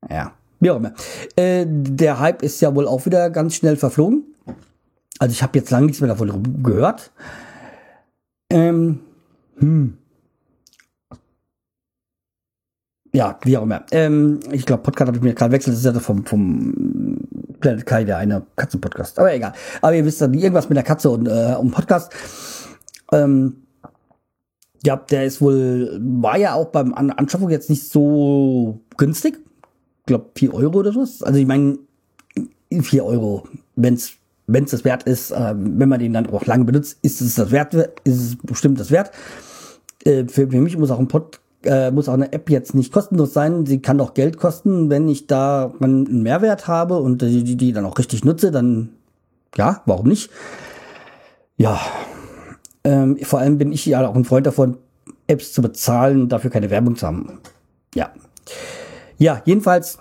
ja, 0.10 0.34
wie 0.66 0.72
auch 0.72 0.78
immer. 0.78 0.94
Äh, 1.36 1.66
der 1.68 2.20
Hype 2.20 2.42
ist 2.42 2.60
ja 2.60 2.74
wohl 2.76 2.88
auch 2.88 3.06
wieder 3.06 3.30
ganz 3.30 3.56
schnell 3.56 3.78
verflogen. 3.78 4.24
Also 5.20 5.32
ich 5.32 5.44
habe 5.44 5.58
jetzt 5.58 5.70
lange 5.70 5.86
nichts 5.86 6.02
mehr 6.02 6.10
davon 6.10 6.64
gehört. 6.64 7.12
Ähm, 8.50 9.00
hm. 9.58 9.98
Ja, 13.14 13.40
wie 13.44 13.58
auch 13.58 13.64
immer. 13.64 13.86
Ähm, 13.92 14.40
ich 14.52 14.66
glaube, 14.66 14.84
Podcast 14.84 15.08
habe 15.08 15.18
ich 15.18 15.24
mir 15.24 15.36
gerade 15.36 15.54
wechselt. 15.54 15.76
Das 15.76 15.86
ist 15.86 15.86
ja 15.86 16.00
vom, 16.00 16.26
vom 16.26 17.18
Planet 17.62 17.86
Kai, 17.86 18.04
der 18.04 18.18
eine 18.18 18.46
Katzenpodcast. 18.56 19.20
Aber 19.20 19.34
egal. 19.34 19.54
Aber 19.82 19.96
ihr 19.96 20.04
wisst 20.04 20.20
ja, 20.20 20.28
irgendwas 20.28 20.68
mit 20.68 20.76
der 20.76 20.84
Katze 20.84 21.12
und 21.12 21.28
äh, 21.28 21.56
um 21.58 21.72
Podcast. 21.72 22.12
Ähm, 23.14 23.68
ja, 24.84 24.98
der 24.98 25.26
ist 25.26 25.42
wohl, 25.42 25.98
war 26.02 26.38
ja 26.38 26.56
auch 26.56 26.66
beim 26.66 26.94
An 26.94 27.12
Anschaffung 27.12 27.50
jetzt 27.52 27.70
nicht 27.70 27.88
so 27.88 28.82
günstig. 28.98 29.45
Glaube, 30.06 30.30
4 30.36 30.54
Euro 30.54 30.80
oder 30.80 30.96
was. 30.96 31.24
Also 31.24 31.40
ich 31.40 31.48
meine, 31.48 31.80
4 32.72 33.06
Euro, 33.06 33.48
wenn's 33.76 34.14
wenn 34.48 34.66
es 34.66 34.72
das 34.72 34.86
wert 34.86 35.04
ist, 35.04 35.32
äh, 35.32 35.54
wenn 35.58 35.90
man 35.90 36.00
den 36.00 36.14
dann 36.14 36.28
auch 36.28 36.46
lange 36.46 36.66
benutzt, 36.66 37.00
ist 37.02 37.22
es 37.22 37.36
das 37.36 37.52
wert, 37.52 37.74
ist 37.74 38.22
es 38.22 38.38
bestimmt 38.38 38.80
das 38.80 38.92
wert. 38.92 39.12
Äh, 40.04 40.26
für, 40.26 40.48
für 40.48 40.62
mich 40.62 40.78
muss 40.78 40.92
auch 40.92 41.00
ein 41.00 41.08
Pod, 41.08 41.40
äh, 41.64 41.90
muss 41.92 42.08
auch 42.08 42.14
eine 42.14 42.32
App 42.32 42.50
jetzt 42.50 42.76
nicht 42.76 42.94
kostenlos 42.94 43.34
sein. 43.34 43.66
Sie 43.66 43.82
kann 43.82 44.00
auch 44.00 44.14
Geld 44.14 44.38
kosten, 44.38 44.90
wenn 44.90 45.08
ich 45.08 45.28
da 45.28 45.74
einen 45.80 46.22
Mehrwert 46.22 46.68
habe 46.68 46.98
und 46.98 47.22
die, 47.22 47.56
die, 47.56 47.74
dann 47.74 47.86
auch 47.86 47.98
richtig 47.98 48.24
nutze, 48.24 48.52
dann 48.52 48.90
ja, 49.58 49.82
warum 49.86 50.08
nicht? 50.08 50.30
Ja, 51.58 51.80
ähm, 52.84 53.18
vor 53.24 53.40
allem 53.40 53.58
bin 53.58 53.72
ich 53.72 53.86
ja 53.86 54.06
auch 54.06 54.16
ein 54.16 54.26
Freund 54.26 54.46
davon, 54.46 54.78
Apps 55.28 55.54
zu 55.54 55.62
bezahlen, 55.62 56.30
dafür 56.30 56.52
keine 56.52 56.70
Werbung 56.70 56.96
zu 56.98 57.08
haben. 57.08 57.40
Ja. 57.96 58.12
Ja, 59.18 59.42
jedenfalls, 59.46 59.98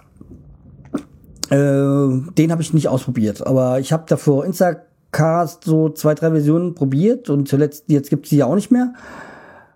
äh, 1.50 1.56
den 1.56 2.50
habe 2.50 2.62
ich 2.62 2.75
nicht 2.75 2.88
ausprobiert, 2.88 3.47
aber 3.47 3.78
ich 3.80 3.92
habe 3.92 4.04
davor 4.09 4.44
Instacast 4.44 5.64
so 5.64 5.90
zwei, 5.90 6.14
drei 6.14 6.30
Versionen 6.30 6.75
probiert 6.75 7.30
und 7.30 7.49
zuletzt, 7.49 7.85
jetzt 7.88 8.11
gibt 8.11 8.26
es 8.26 8.30
sie 8.30 8.38
ja 8.38 8.47
auch 8.47 8.56
nicht 8.56 8.71
mehr. 8.71 8.94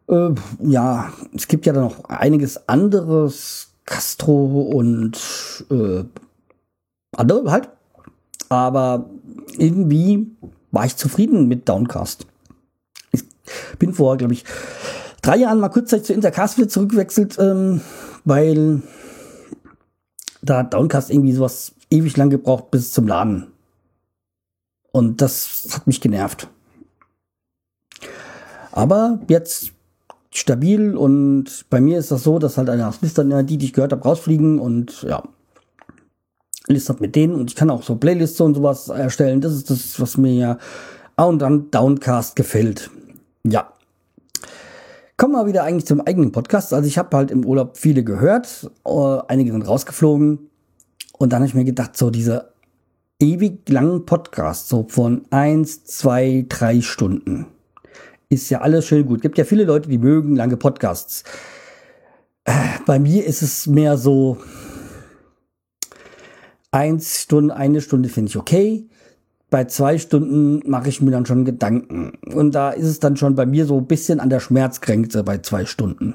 Äh, 0.08 0.30
ja, 0.60 1.12
es 1.34 1.46
gibt 1.48 1.66
ja 1.66 1.72
dann 1.72 1.84
noch 1.84 2.04
einiges 2.04 2.68
anderes, 2.68 3.68
Castro 3.84 4.62
und 4.62 5.18
äh, 5.70 6.04
andere 7.16 7.50
halt. 7.50 7.68
Aber 8.48 9.08
irgendwie 9.56 10.26
war 10.70 10.86
ich 10.86 10.96
zufrieden 10.96 11.48
mit 11.48 11.68
Downcast. 11.68 12.26
Ich 13.12 13.24
bin 13.78 13.94
vor, 13.94 14.16
glaube 14.16 14.34
ich, 14.34 14.44
drei 15.22 15.36
Jahren 15.36 15.60
mal 15.60 15.68
kurzzeitig 15.68 16.06
zu 16.06 16.12
Intercast 16.12 16.58
wieder 16.58 16.68
zurückgewechselt, 16.68 17.38
ähm, 17.38 17.80
weil 18.24 18.82
da 20.48 20.58
hat 20.58 20.74
Downcast 20.74 21.10
irgendwie 21.10 21.32
sowas 21.32 21.74
ewig 21.90 22.16
lang 22.16 22.30
gebraucht 22.30 22.70
bis 22.70 22.92
zum 22.92 23.06
Laden. 23.06 23.48
Und 24.90 25.20
das 25.20 25.68
hat 25.72 25.86
mich 25.86 26.00
genervt. 26.00 26.48
Aber 28.72 29.20
jetzt 29.28 29.72
stabil 30.30 30.96
und 30.96 31.66
bei 31.70 31.80
mir 31.80 31.98
ist 31.98 32.10
das 32.10 32.22
so, 32.22 32.38
dass 32.38 32.58
halt 32.58 32.70
eine 32.70 32.92
Liste, 33.00 33.44
die, 33.44 33.58
die 33.58 33.66
ich 33.66 33.72
gehört 33.72 33.92
habe, 33.92 34.02
rausfliegen 34.02 34.58
und 34.58 35.02
ja, 35.02 35.22
Liste 36.66 36.94
mit 37.00 37.16
denen 37.16 37.34
und 37.34 37.50
ich 37.50 37.56
kann 37.56 37.70
auch 37.70 37.82
so 37.82 37.96
Playlists 37.96 38.40
und 38.40 38.54
sowas 38.54 38.88
erstellen. 38.88 39.40
Das 39.40 39.52
ist 39.52 39.70
das, 39.70 40.00
was 40.00 40.16
mir 40.16 40.32
ja 40.32 40.58
und 41.16 41.40
dann 41.40 41.70
Downcast 41.70 42.36
gefällt. 42.36 42.90
Ja. 43.44 43.72
Kommen 45.18 45.32
wir 45.32 45.46
wieder 45.46 45.64
eigentlich 45.64 45.84
zum 45.84 46.00
eigenen 46.00 46.30
Podcast. 46.30 46.72
Also 46.72 46.86
ich 46.86 46.96
habe 46.96 47.16
halt 47.16 47.32
im 47.32 47.44
Urlaub 47.44 47.76
viele 47.76 48.04
gehört, 48.04 48.70
äh, 48.86 49.18
einige 49.26 49.50
sind 49.50 49.66
rausgeflogen 49.66 50.48
und 51.18 51.32
dann 51.32 51.40
habe 51.40 51.48
ich 51.48 51.54
mir 51.54 51.64
gedacht, 51.64 51.96
so 51.96 52.10
diese 52.10 52.52
ewig 53.18 53.68
langen 53.68 54.06
Podcasts, 54.06 54.68
so 54.68 54.86
von 54.88 55.24
eins, 55.30 55.84
zwei, 55.84 56.46
drei 56.48 56.82
Stunden, 56.82 57.46
ist 58.28 58.48
ja 58.48 58.60
alles 58.60 58.86
schön 58.86 59.06
gut. 59.06 59.20
Gibt 59.20 59.38
ja 59.38 59.44
viele 59.44 59.64
Leute, 59.64 59.88
die 59.88 59.98
mögen 59.98 60.36
lange 60.36 60.56
Podcasts. 60.56 61.24
Äh, 62.44 62.52
bei 62.86 63.00
mir 63.00 63.26
ist 63.26 63.42
es 63.42 63.66
mehr 63.66 63.98
so, 63.98 64.38
eins 66.70 67.22
Stunde, 67.22 67.56
eine 67.56 67.80
Stunde 67.80 68.08
finde 68.08 68.28
ich 68.28 68.36
okay. 68.36 68.88
Bei 69.50 69.64
zwei 69.64 69.98
Stunden 69.98 70.68
mache 70.68 70.88
ich 70.88 71.00
mir 71.00 71.10
dann 71.10 71.26
schon 71.26 71.44
Gedanken. 71.44 72.12
Und 72.34 72.54
da 72.54 72.70
ist 72.70 72.86
es 72.86 73.00
dann 73.00 73.16
schon 73.16 73.34
bei 73.34 73.46
mir 73.46 73.66
so 73.66 73.78
ein 73.78 73.86
bisschen 73.86 74.20
an 74.20 74.30
der 74.30 74.40
Schmerzgrenze 74.40 75.24
bei 75.24 75.38
zwei 75.38 75.64
Stunden. 75.64 76.14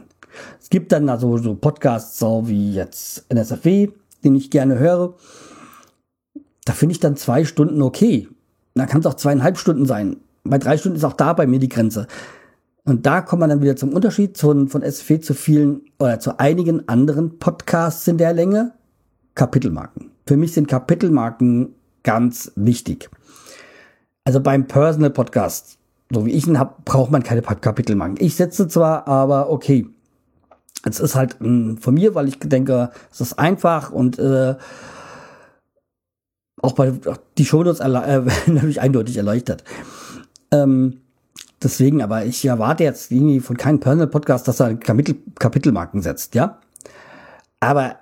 Es 0.61 0.69
gibt 0.69 0.91
dann 0.91 1.09
also 1.09 1.37
so 1.37 1.55
Podcasts 1.55 2.19
so 2.19 2.47
wie 2.47 2.73
jetzt 2.73 3.25
NSFW, 3.29 3.89
den 4.23 4.35
ich 4.35 4.51
gerne 4.51 4.77
höre. 4.77 5.15
Da 6.65 6.73
finde 6.73 6.93
ich 6.93 6.99
dann 6.99 7.15
zwei 7.15 7.43
Stunden 7.45 7.81
okay. 7.81 8.27
Da 8.75 8.85
kann 8.85 9.01
es 9.01 9.05
auch 9.05 9.15
zweieinhalb 9.15 9.57
Stunden 9.57 9.85
sein 9.85 10.17
bei 10.43 10.57
drei 10.57 10.77
Stunden 10.77 10.97
ist 10.97 11.03
auch 11.03 11.13
da 11.13 11.33
bei 11.33 11.47
mir 11.47 11.59
die 11.59 11.69
Grenze. 11.69 12.07
Und 12.85 13.05
da 13.05 13.21
kommt 13.21 13.39
man 13.39 13.49
dann 13.49 13.61
wieder 13.61 13.75
zum 13.75 13.93
Unterschied 13.93 14.37
von, 14.37 14.67
von 14.67 14.81
SFW 14.81 15.19
zu 15.19 15.33
vielen 15.33 15.81
oder 15.99 16.19
zu 16.19 16.39
einigen 16.39 16.87
anderen 16.89 17.39
Podcasts 17.39 18.07
in 18.07 18.17
der 18.17 18.33
Länge. 18.33 18.73
Kapitelmarken. 19.35 20.11
Für 20.27 20.37
mich 20.37 20.53
sind 20.53 20.67
Kapitelmarken 20.67 21.75
ganz 22.03 22.51
wichtig. 22.55 23.09
Also 24.25 24.39
beim 24.39 24.67
Personal 24.67 25.09
Podcast, 25.09 25.77
so 26.09 26.25
wie 26.25 26.31
ich 26.31 26.47
ihn 26.47 26.59
habe, 26.59 26.75
braucht 26.85 27.11
man 27.11 27.23
keine 27.23 27.41
Kapitelmarken. 27.41 28.17
Ich 28.19 28.35
setze 28.35 28.67
zwar, 28.67 29.07
aber 29.07 29.49
okay. 29.49 29.87
Es 30.85 30.99
ist 30.99 31.15
halt 31.15 31.39
mh, 31.39 31.47
hm, 31.47 31.77
von 31.77 31.93
mir, 31.93 32.13
weil 32.15 32.27
ich 32.27 32.39
denke, 32.39 32.91
es 33.11 33.21
ist 33.21 33.39
einfach 33.39 33.91
und 33.91 34.19
äh, 34.19 34.55
auch 36.61 36.73
bei 36.73 36.93
die 37.37 37.45
Shownotes 37.45 37.79
äh, 37.79 37.87
natürlich 38.47 38.81
eindeutig 38.81 39.17
erleichtert. 39.17 39.63
Ähm, 40.51 41.01
deswegen, 41.61 42.01
aber 42.01 42.25
ich 42.25 42.43
erwarte 42.45 42.83
jetzt 42.83 43.11
irgendwie 43.11 43.39
von 43.39 43.57
keinem 43.57 43.79
Personal 43.79 44.07
Podcast, 44.07 44.47
dass 44.47 44.59
er 44.59 44.75
Kapitel, 44.75 45.15
Kapitelmarken 45.39 46.01
setzt, 46.01 46.35
ja. 46.35 46.59
Aber 47.59 47.97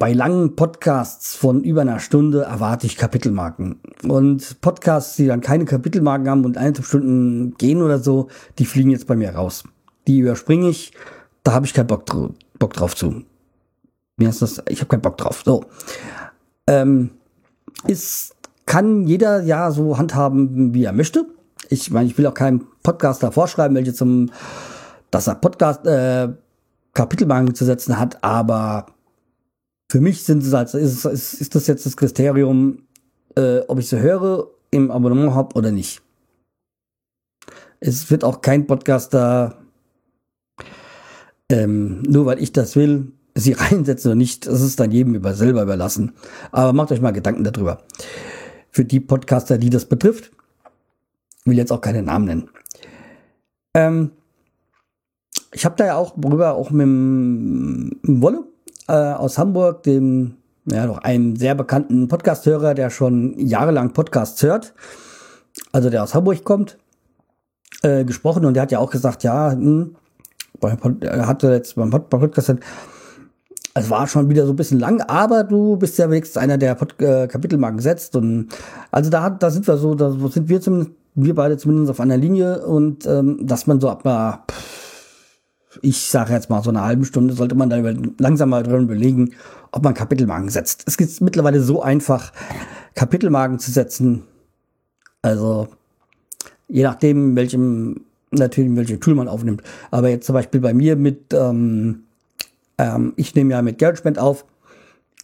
bei 0.00 0.12
langen 0.12 0.56
Podcasts 0.56 1.36
von 1.36 1.62
über 1.62 1.82
einer 1.82 2.00
Stunde 2.00 2.42
erwarte 2.42 2.88
ich 2.88 2.96
Kapitelmarken. 2.96 3.78
Und 4.02 4.60
Podcasts, 4.60 5.14
die 5.14 5.28
dann 5.28 5.40
keine 5.40 5.64
Kapitelmarken 5.64 6.28
haben 6.28 6.44
und 6.44 6.56
eineinhalb 6.56 6.84
Stunden 6.84 7.54
gehen 7.58 7.80
oder 7.80 8.00
so, 8.00 8.26
die 8.58 8.64
fliegen 8.64 8.90
jetzt 8.90 9.06
bei 9.06 9.14
mir 9.14 9.30
raus. 9.30 9.62
Die 10.08 10.18
überspringe 10.18 10.68
ich, 10.68 10.92
da 11.44 11.52
habe 11.52 11.66
ich 11.66 11.74
keinen 11.74 11.86
Bock, 11.86 12.04
Bock 12.58 12.72
drauf 12.72 12.96
zu. 12.96 13.22
Wie 14.16 14.26
heißt 14.26 14.42
das? 14.42 14.60
Ich 14.68 14.80
habe 14.80 14.88
keinen 14.88 15.02
Bock 15.02 15.16
drauf. 15.16 15.42
So. 15.44 15.66
Ähm, 16.66 17.10
ist, 17.86 18.34
kann 18.66 19.06
jeder 19.06 19.44
ja 19.44 19.70
so 19.70 19.96
handhaben, 19.96 20.74
wie 20.74 20.84
er 20.84 20.92
möchte 20.92 21.26
ich 21.70 21.90
meine, 21.90 22.08
ich 22.08 22.18
will 22.18 22.26
auch 22.26 22.34
keinem 22.34 22.66
Podcaster 22.82 23.32
vorschreiben, 23.32 23.76
welche 23.76 23.94
zum, 23.94 24.30
dass 25.10 25.28
er 25.28 25.36
Podcast, 25.36 25.86
äh, 25.86 26.28
Kapitelmarken 26.92 27.54
zu 27.54 27.64
setzen 27.64 27.98
hat, 27.98 28.22
aber 28.22 28.86
für 29.90 30.00
mich 30.00 30.22
sind 30.22 30.42
es 30.42 30.52
halt, 30.52 30.72
ist, 30.74 31.04
ist, 31.04 31.34
ist 31.34 31.54
das 31.54 31.66
jetzt 31.66 31.84
das 31.84 31.96
Kriterium, 31.96 32.82
äh, 33.36 33.60
ob 33.66 33.78
ich 33.80 33.88
sie 33.88 33.98
höre, 33.98 34.48
im 34.70 34.90
Abonnement 34.90 35.34
habe 35.34 35.56
oder 35.56 35.72
nicht. 35.72 36.00
Es 37.80 38.10
wird 38.10 38.22
auch 38.22 38.40
kein 38.40 38.66
Podcaster, 38.66 39.56
ähm, 41.50 42.02
nur 42.02 42.26
weil 42.26 42.40
ich 42.40 42.52
das 42.52 42.76
will, 42.76 43.12
sie 43.34 43.52
reinsetzen 43.58 44.10
oder 44.10 44.16
nicht. 44.16 44.46
Das 44.46 44.60
ist 44.60 44.78
dann 44.78 44.92
jedem 44.92 45.16
über 45.16 45.34
selber 45.34 45.62
überlassen. 45.62 46.12
Aber 46.52 46.72
macht 46.72 46.92
euch 46.92 47.00
mal 47.00 47.10
Gedanken 47.10 47.42
darüber. 47.42 47.82
Für 48.70 48.84
die 48.84 49.00
Podcaster, 49.00 49.58
die 49.58 49.70
das 49.70 49.86
betrifft 49.86 50.30
will 51.44 51.58
jetzt 51.58 51.72
auch 51.72 51.80
keine 51.80 52.02
Namen 52.02 52.24
nennen. 52.26 52.50
Ähm, 53.74 54.12
ich 55.52 55.64
habe 55.64 55.76
da 55.76 55.86
ja 55.86 55.96
auch 55.96 56.18
drüber 56.18 56.54
auch 56.54 56.70
mit 56.70 56.82
dem, 56.82 58.00
Wolle 58.02 58.44
äh, 58.90 59.12
aus 59.12 59.38
Hamburg, 59.38 59.84
dem 59.84 60.34
ja 60.66 60.86
doch 60.86 60.98
einem 60.98 61.36
sehr 61.36 61.54
bekannten 61.54 62.08
Podcast-Hörer, 62.08 62.74
der 62.74 62.90
schon 62.90 63.38
jahrelang 63.38 63.92
Podcasts 63.92 64.42
hört, 64.42 64.74
also 65.72 65.90
der 65.90 66.02
aus 66.02 66.14
Hamburg 66.14 66.44
kommt, 66.44 66.76
äh, 67.82 68.04
gesprochen 68.04 68.44
und 68.44 68.54
der 68.54 68.64
hat 68.64 68.72
ja 68.72 68.78
auch 68.78 68.90
gesagt, 68.90 69.22
ja, 69.22 69.52
hm, 69.52 69.96
er 70.60 71.26
hatte 71.26 71.52
jetzt 71.52 71.76
beim 71.76 71.90
Podcast 71.90 72.54
es 73.72 73.88
war 73.88 74.08
schon 74.08 74.28
wieder 74.28 74.46
so 74.46 74.52
ein 74.52 74.56
bisschen 74.56 74.80
lang, 74.80 75.00
aber 75.02 75.44
du 75.44 75.76
bist 75.76 75.96
ja 75.96 76.10
wenigstens 76.10 76.36
einer, 76.36 76.58
der 76.58 76.74
Pod 76.74 77.00
äh, 77.00 77.28
Kapitelmarken 77.28 77.78
setzt 77.78 78.16
und 78.16 78.48
also 78.90 79.10
da, 79.10 79.30
da 79.30 79.50
sind 79.50 79.66
wir 79.68 79.76
so, 79.76 79.94
da 79.94 80.10
sind 80.10 80.48
wir 80.48 80.60
zumindest 80.60 80.90
wir 81.14 81.34
beide 81.34 81.56
zumindest 81.56 81.90
auf 81.90 82.00
einer 82.00 82.16
Linie 82.16 82.64
und 82.64 83.06
ähm, 83.06 83.38
dass 83.42 83.66
man 83.66 83.80
so 83.80 83.88
ab 83.88 84.04
einer, 84.04 84.44
ich 85.82 86.02
sage 86.02 86.32
jetzt 86.32 86.50
mal 86.50 86.62
so 86.62 86.70
eine 86.70 86.82
halben 86.82 87.04
Stunde, 87.04 87.34
sollte 87.34 87.54
man 87.54 87.70
da 87.70 87.76
langsam 88.18 88.50
mal 88.50 88.62
drin 88.62 88.84
überlegen, 88.84 89.34
ob 89.72 89.84
man 89.84 89.94
Kapitelmarken 89.94 90.48
setzt. 90.48 90.84
Es 90.86 90.96
ist 90.96 91.20
mittlerweile 91.20 91.62
so 91.62 91.82
einfach, 91.82 92.32
Kapitelmarken 92.94 93.58
zu 93.58 93.70
setzen. 93.70 94.24
Also 95.22 95.68
je 96.68 96.82
nachdem, 96.82 97.36
welchem 97.36 98.02
natürlich, 98.30 98.74
welche 98.76 99.00
Tool 99.00 99.14
man 99.14 99.28
aufnimmt. 99.28 99.62
Aber 99.90 100.08
jetzt 100.08 100.26
zum 100.26 100.34
Beispiel 100.34 100.60
bei 100.60 100.74
mir 100.74 100.96
mit, 100.96 101.32
ähm, 101.32 102.04
ähm, 102.78 103.12
ich 103.16 103.34
nehme 103.34 103.52
ja 103.52 103.62
mit 103.62 103.78
GarageBand 103.78 104.18
auf, 104.18 104.44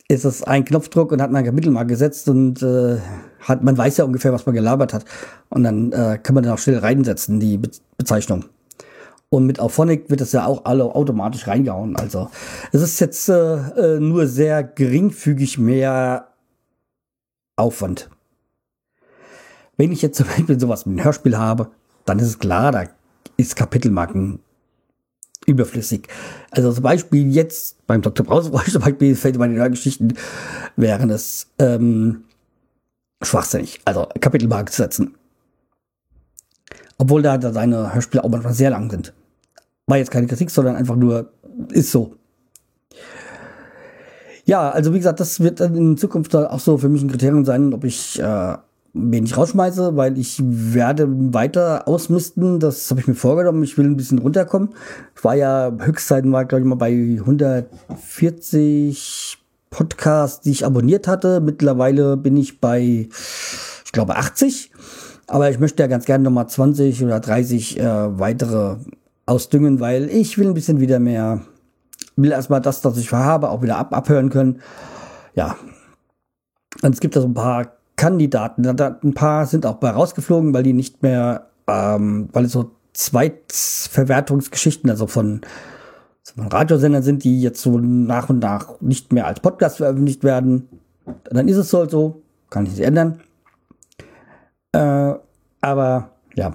ist 0.09 0.25
es 0.25 0.43
ein 0.45 0.65
Knopfdruck 0.65 1.11
und 1.13 1.21
hat 1.21 1.33
man 1.33 1.41
ein 1.41 1.47
Kapitel 1.47 1.71
mal 1.73 1.85
gesetzt 1.85 2.29
und 2.29 2.63
äh, 2.63 2.99
hat, 3.41 3.65
man 3.65 3.77
weiß 3.77 3.97
ja 3.97 4.05
ungefähr, 4.05 4.33
was 4.33 4.47
man 4.47 4.55
gelabert 4.55 4.93
hat. 4.93 5.05
Und 5.49 5.65
dann 5.65 5.93
äh, 5.93 6.19
kann 6.23 6.35
man 6.35 6.45
dann 6.45 6.53
auch 6.53 6.59
schnell 6.59 6.79
reinsetzen, 6.79 7.41
die 7.41 7.59
Be 7.59 7.71
Bezeichnung. 7.97 8.45
Und 9.29 9.47
mit 9.47 9.59
Auphonic 9.59 10.09
wird 10.09 10.21
das 10.21 10.33
ja 10.33 10.47
auch 10.47 10.65
alle 10.65 10.85
automatisch 10.85 11.47
reingehauen. 11.47 11.97
Also 11.97 12.31
es 12.73 12.81
ist 12.81 13.01
jetzt 13.01 13.29
äh, 13.29 13.97
äh 13.97 14.01
nur 14.01 14.27
sehr 14.27 14.63
geringfügig 14.63 15.59
mehr 15.59 16.29
Aufwand. 17.57 18.09
Wenn 19.77 19.93
ich 19.93 20.03
jetzt 20.03 20.17
zum 20.17 20.27
Beispiel 20.27 20.61
sowas 20.61 20.87
wie 20.87 20.91
ein 20.91 21.05
Hörspiel 21.05 21.37
habe, 21.37 21.71
dann 22.05 22.19
ist 22.19 22.29
es 22.29 22.39
klar, 22.39 22.73
da 22.73 22.85
ist 23.37 23.57
Kapitelmarken 23.57 24.41
überflüssig. 25.47 26.09
Also 26.51 26.73
zum 26.73 26.83
Beispiel 26.83 27.31
jetzt 27.33 27.87
beim 27.87 28.03
Dr. 28.03 28.25
Brauseräusch 28.25 28.73
zum 28.73 28.83
Beispiel 28.83 29.15
fällt 29.17 29.39
meine 29.39 29.55
Hörgeschichten, 29.55 30.15
wären 30.77 31.11
es 31.11 31.49
ähm, 31.59 32.25
schwachsinnig, 33.23 33.81
also 33.85 34.09
Kapitelmarken 34.21 34.73
zu 34.73 34.83
setzen. 34.83 35.15
Obwohl 36.99 37.23
da, 37.23 37.41
seine 37.53 37.95
Hörspiele 37.95 38.25
auch 38.25 38.29
manchmal 38.29 38.55
sehr 38.55 38.71
lang 38.71 38.91
sind. 38.91 39.13
War 39.87 39.99
jetzt 39.99 40.11
keine 40.11 40.27
Kritik, 40.27 40.51
sondern 40.51 40.77
einfach 40.77 40.97
nur, 40.97 41.31
ist 41.73 41.93
so. 41.93 42.15
Ja, 44.45 44.71
also 44.71 44.95
wie 44.95 44.99
gesagt, 44.99 45.21
das 45.21 45.41
wird 45.41 45.61
in 45.61 45.97
Zukunft 45.97 46.35
auch 46.35 46.61
so 46.61 46.79
für 46.79 46.89
mich 46.89 47.03
ein 47.03 47.11
Kriterium 47.11 47.45
sein, 47.45 47.75
ob 47.75 47.85
ich 47.85 48.21
äh, 48.21 48.57
wenig 48.97 49.37
rausschmeiße, 49.37 49.97
weil 49.97 50.19
ich 50.19 50.41
werde 50.43 51.07
weiter 51.35 51.87
ausmisten. 51.87 52.59
Das 52.61 52.91
habe 52.91 53.01
ich 53.01 53.07
mir 53.07 53.15
vorgenommen. 53.15 53.63
Ich 53.63 53.77
will 53.77 53.85
ein 53.87 53.97
bisschen 53.97 54.19
runterkommen. 54.19 54.71
Ich 55.17 55.25
war 55.25 55.35
ja, 55.35 55.73
Höchstzeiten 55.79 56.33
war, 56.33 56.45
glaube 56.45 56.63
ich, 56.63 56.69
mal 56.69 56.77
bei 56.77 57.19
140 57.19 59.39
Podcasts, 59.71 60.41
die 60.41 60.53
ich 60.53 60.65
abonniert 60.65 61.09
hatte. 61.09 61.41
Mittlerweile 61.41 62.17
bin 62.17 62.37
ich 62.37 62.61
bei, 62.61 63.09
ich 63.85 63.93
glaube, 63.93 64.17
80. 64.17 64.71
Aber 65.27 65.51
ich 65.51 65.59
möchte 65.59 65.83
ja 65.83 65.89
ganz 65.89 66.05
gerne 66.05 66.25
nochmal 66.25 66.49
20 66.49 67.05
oder 67.05 67.21
30 67.21 67.81
äh, 67.81 68.19
weitere 68.19 68.77
ausdüngen, 69.27 69.81
weil 69.81 70.09
ich 70.09 70.39
will 70.39 70.49
ein 70.49 70.55
bisschen 70.55 70.81
wieder 70.81 71.01
mehr, 71.01 71.43
will 72.15 72.31
erstmal 72.31 72.61
das, 72.61 72.85
was 72.85 72.97
ich 72.97 73.13
habe, 73.13 73.51
auch 73.51 73.63
wieder 73.63 73.77
ab, 73.77 73.93
abhören 73.93 74.31
können. 74.31 74.61
Ja. 75.35 75.57
Und 76.83 76.95
es 76.95 77.01
gibt 77.01 77.17
da 77.17 77.21
so 77.21 77.27
ein 77.27 77.35
paar 77.35 77.73
Kandidaten. 77.97 78.67
Ein 78.67 79.15
paar 79.15 79.47
sind 79.47 79.67
auch 79.67 79.77
bei 79.77 79.91
rausgeflogen, 79.91 80.55
weil 80.55 80.63
die 80.63 80.75
nicht 80.75 81.03
mehr, 81.03 81.49
ähm, 81.67 82.29
weil 82.33 82.45
es 82.45 82.53
so 82.53 82.71
Zweitverwertungsgeschichten, 82.93 84.89
also 84.89 85.07
von, 85.07 85.41
von 86.23 86.47
Radiosendern 86.47 87.03
sind, 87.03 87.25
die 87.25 87.43
jetzt 87.43 87.61
so 87.61 87.79
nach 87.79 88.29
und 88.29 88.39
nach 88.39 88.81
nicht 88.81 89.13
mehr 89.13 89.27
als 89.27 89.41
Podcast 89.41 89.79
veröffentlicht 89.79 90.23
werden. 90.25 90.69
Dann 91.25 91.49
ist 91.49 91.57
es 91.57 91.71
so, 91.71 91.89
so 91.89 92.23
kann 92.51 92.65
ich 92.65 92.73
nicht 92.73 92.83
ändern. 92.83 93.21
Äh, 94.77 95.15
aber 95.63 96.11
ja. 96.35 96.53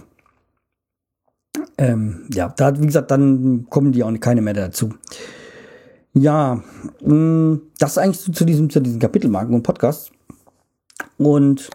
Ähm, 1.77 2.27
ja, 2.31 2.53
da, 2.55 2.79
wie 2.79 2.85
gesagt, 2.85 3.09
dann 3.09 3.65
kommen 3.69 3.91
die 3.91 4.03
auch 4.03 4.13
keine 4.19 4.41
mehr 4.41 4.53
dazu. 4.53 4.93
Ja, 6.13 6.61
mh, 7.01 7.13
mm, 7.15 7.61
das 7.79 7.97
eigentlich 7.97 8.21
zu, 8.21 8.31
zu 8.31 8.45
diesem, 8.45 8.69
zu 8.69 8.79
diesen 8.79 8.99
Kapitelmarken 8.99 9.55
und 9.55 9.63
Podcasts. 9.63 10.11
Und 11.17 11.69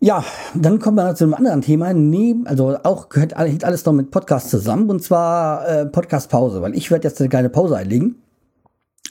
ja, 0.00 0.24
dann 0.54 0.78
kommen 0.78 0.96
wir 0.96 1.14
zu 1.14 1.24
einem 1.24 1.34
anderen 1.34 1.60
Thema. 1.60 1.92
Neben, 1.92 2.46
also 2.46 2.78
auch 2.84 3.10
gehört 3.10 3.36
hängt 3.36 3.64
alles 3.64 3.84
noch 3.84 3.92
mit 3.92 4.10
Podcast 4.10 4.48
zusammen 4.48 4.88
und 4.88 5.02
zwar 5.02 5.68
äh, 5.68 5.86
Podcast 5.86 6.30
Pause, 6.30 6.62
weil 6.62 6.74
ich 6.74 6.90
werde 6.90 7.06
jetzt 7.06 7.20
eine 7.20 7.28
kleine 7.28 7.50
Pause 7.50 7.76
einlegen. 7.76 8.22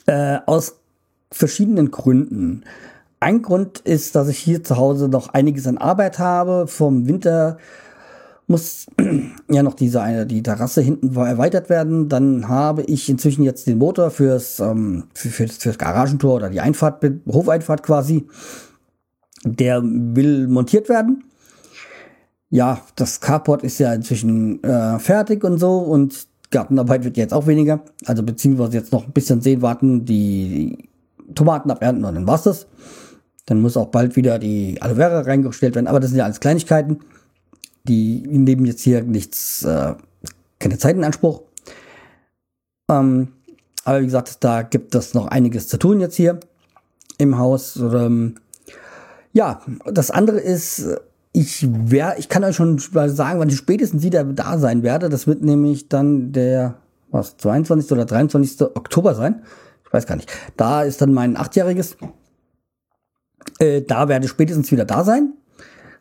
Äh, 0.06 0.38
aus 0.46 0.80
verschiedenen 1.30 1.90
Gründen. 1.90 2.64
Ein 3.20 3.42
Grund 3.42 3.80
ist, 3.80 4.14
dass 4.14 4.28
ich 4.28 4.38
hier 4.38 4.62
zu 4.62 4.76
Hause 4.76 5.08
noch 5.08 5.28
einiges 5.30 5.66
an 5.66 5.78
Arbeit 5.78 6.18
habe. 6.18 6.66
Vom 6.68 7.08
Winter 7.08 7.58
muss 8.46 8.86
ja 9.50 9.62
noch 9.62 9.74
diese 9.74 10.00
eine, 10.00 10.26
die 10.26 10.42
Terrasse 10.42 10.80
hinten 10.80 11.14
erweitert 11.16 11.68
werden. 11.68 12.08
Dann 12.08 12.48
habe 12.48 12.82
ich 12.82 13.08
inzwischen 13.08 13.42
jetzt 13.42 13.66
den 13.66 13.78
Motor 13.78 14.10
fürs, 14.10 14.60
ähm, 14.60 15.04
für, 15.14 15.28
für, 15.28 15.48
fürs 15.48 15.78
Garagentor 15.78 16.36
oder 16.36 16.50
die 16.50 16.60
Einfahrt, 16.60 17.04
Hofeinfahrt 17.26 17.82
quasi. 17.82 18.26
Der 19.44 19.82
will 19.84 20.48
montiert 20.48 20.88
werden. 20.88 21.24
Ja, 22.50 22.80
das 22.96 23.20
Carport 23.20 23.62
ist 23.62 23.78
ja 23.78 23.92
inzwischen 23.92 24.62
äh, 24.64 24.98
fertig 24.98 25.44
und 25.44 25.58
so 25.58 25.78
und 25.78 26.26
Gartenarbeit 26.50 27.04
wird 27.04 27.16
jetzt 27.16 27.34
auch 27.34 27.46
weniger. 27.46 27.80
Also 28.06 28.22
beziehungsweise 28.22 28.78
jetzt 28.78 28.92
noch 28.92 29.04
ein 29.04 29.12
bisschen 29.12 29.42
sehen, 29.42 29.60
warten, 29.60 30.06
die 30.06 30.88
Tomaten 31.34 31.70
abernten 31.70 32.04
und 32.04 32.14
dann 32.14 32.26
war's 32.26 32.44
das. 32.44 32.66
Dann 33.48 33.60
muss 33.60 33.76
auch 33.76 33.88
bald 33.88 34.16
wieder 34.16 34.38
die 34.38 34.80
Aloe 34.80 34.96
Vera 34.96 35.20
reingestellt 35.20 35.74
werden. 35.74 35.86
Aber 35.86 36.00
das 36.00 36.10
sind 36.10 36.18
ja 36.18 36.24
alles 36.24 36.40
Kleinigkeiten 36.40 37.00
die 37.88 38.22
nehmen 38.26 38.66
jetzt 38.66 38.82
hier 38.82 39.02
nichts, 39.02 39.62
äh, 39.64 39.94
keine 40.58 40.78
Zeit 40.78 40.96
in 40.96 41.04
Anspruch. 41.04 41.42
Ähm, 42.90 43.28
aber 43.84 44.00
wie 44.00 44.06
gesagt, 44.06 44.44
da 44.44 44.62
gibt 44.62 44.94
es 44.94 45.14
noch 45.14 45.28
einiges 45.28 45.68
zu 45.68 45.78
tun 45.78 46.00
jetzt 46.00 46.16
hier 46.16 46.40
im 47.16 47.38
Haus. 47.38 47.76
Ähm, 47.76 48.36
ja, 49.32 49.62
das 49.86 50.10
andere 50.10 50.38
ist, 50.38 50.86
ich 51.32 51.66
wär, 51.70 52.18
ich 52.18 52.28
kann 52.28 52.44
euch 52.44 52.56
schon 52.56 52.78
sagen, 52.78 53.40
wann 53.40 53.48
ich 53.48 53.56
spätestens 53.56 54.02
wieder 54.02 54.24
da 54.24 54.58
sein 54.58 54.82
werde. 54.82 55.08
Das 55.08 55.26
wird 55.26 55.42
nämlich 55.42 55.88
dann 55.88 56.32
der, 56.32 56.76
was, 57.10 57.36
22. 57.38 57.92
oder 57.92 58.04
23. 58.04 58.60
Oktober 58.62 59.14
sein. 59.14 59.42
Ich 59.86 59.92
weiß 59.92 60.06
gar 60.06 60.16
nicht. 60.16 60.30
Da 60.56 60.82
ist 60.82 61.00
dann 61.00 61.14
mein 61.14 61.36
achtjähriges. 61.36 61.96
Äh, 63.58 63.82
da 63.82 64.08
werde 64.08 64.26
ich 64.26 64.30
spätestens 64.30 64.70
wieder 64.70 64.84
da 64.84 65.04
sein. 65.04 65.34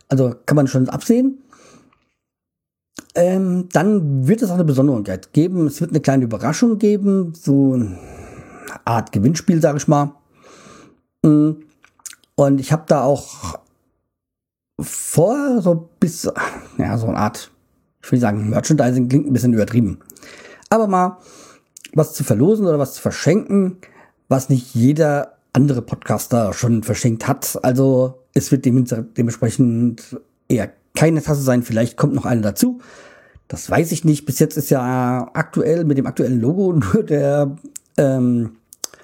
Also 0.10 0.36
kann 0.46 0.56
man 0.56 0.68
schon 0.68 0.90
absehen. 0.90 1.44
Ähm, 3.16 3.68
dann 3.72 4.28
wird 4.28 4.42
es 4.42 4.50
auch 4.50 4.56
eine 4.56 4.64
Besonderheit 4.64 5.34
geben. 5.34 5.68
Es 5.68 5.82
wird 5.82 5.92
eine 5.92 6.02
kleine 6.02 6.26
Überraschung 6.26 6.78
geben, 6.78 7.34
so 7.36 7.74
eine 7.74 7.98
Art 8.86 9.12
Gewinnspiel, 9.12 9.62
sage 9.62 9.78
ich 9.78 9.88
mal. 9.88 10.14
Mm. 11.24 11.52
Und 12.36 12.60
ich 12.60 12.72
habe 12.72 12.84
da 12.88 13.02
auch 13.02 13.60
vor, 14.80 15.62
so 15.62 15.90
bis, 16.00 16.30
ja, 16.78 16.98
so 16.98 17.08
eine 17.08 17.18
Art, 17.18 17.50
ich 18.04 18.12
will 18.12 18.20
sagen, 18.20 18.52
Merchandising 18.52 19.10
klingt 19.10 19.26
ein 19.26 19.34
bisschen 19.34 19.54
übertrieben. 19.54 20.00
Aber 20.70 20.88
mal 20.88 21.18
was 21.94 22.14
zu 22.14 22.24
verlosen 22.24 22.68
oder 22.68 22.78
was 22.78 22.94
zu 22.94 23.02
verschenken, 23.02 23.78
was 24.28 24.50
nicht 24.50 24.76
jeder 24.76 25.37
andere 25.54 25.82
Podcaster 25.82 26.54
schon 26.54 26.84
verschenkt 26.84 27.28
hat. 27.28 27.60
Also 27.64 28.20
es 28.34 28.52
wird 28.52 28.66
dementsprechend 28.66 30.18
eher 30.48 30.72
keine 30.96 31.22
Tasse 31.22 31.42
sein, 31.42 31.64
vielleicht 31.64 31.98
kommt 31.98 32.16
noch 32.16 32.26
eine 32.26 32.42
dazu. 32.42 32.80
Das 33.48 33.70
weiß 33.70 33.92
ich 33.92 34.04
nicht. 34.04 34.26
Bis 34.26 34.40
jetzt 34.40 34.58
ist 34.58 34.70
ja 34.70 35.30
aktuell 35.34 35.86
mit 35.86 35.98
dem 35.98 36.08
aktuellen 36.08 36.42
Logo 36.42 36.74
nur 36.94 37.04
der 37.04 37.56
ähm, 37.98 38.58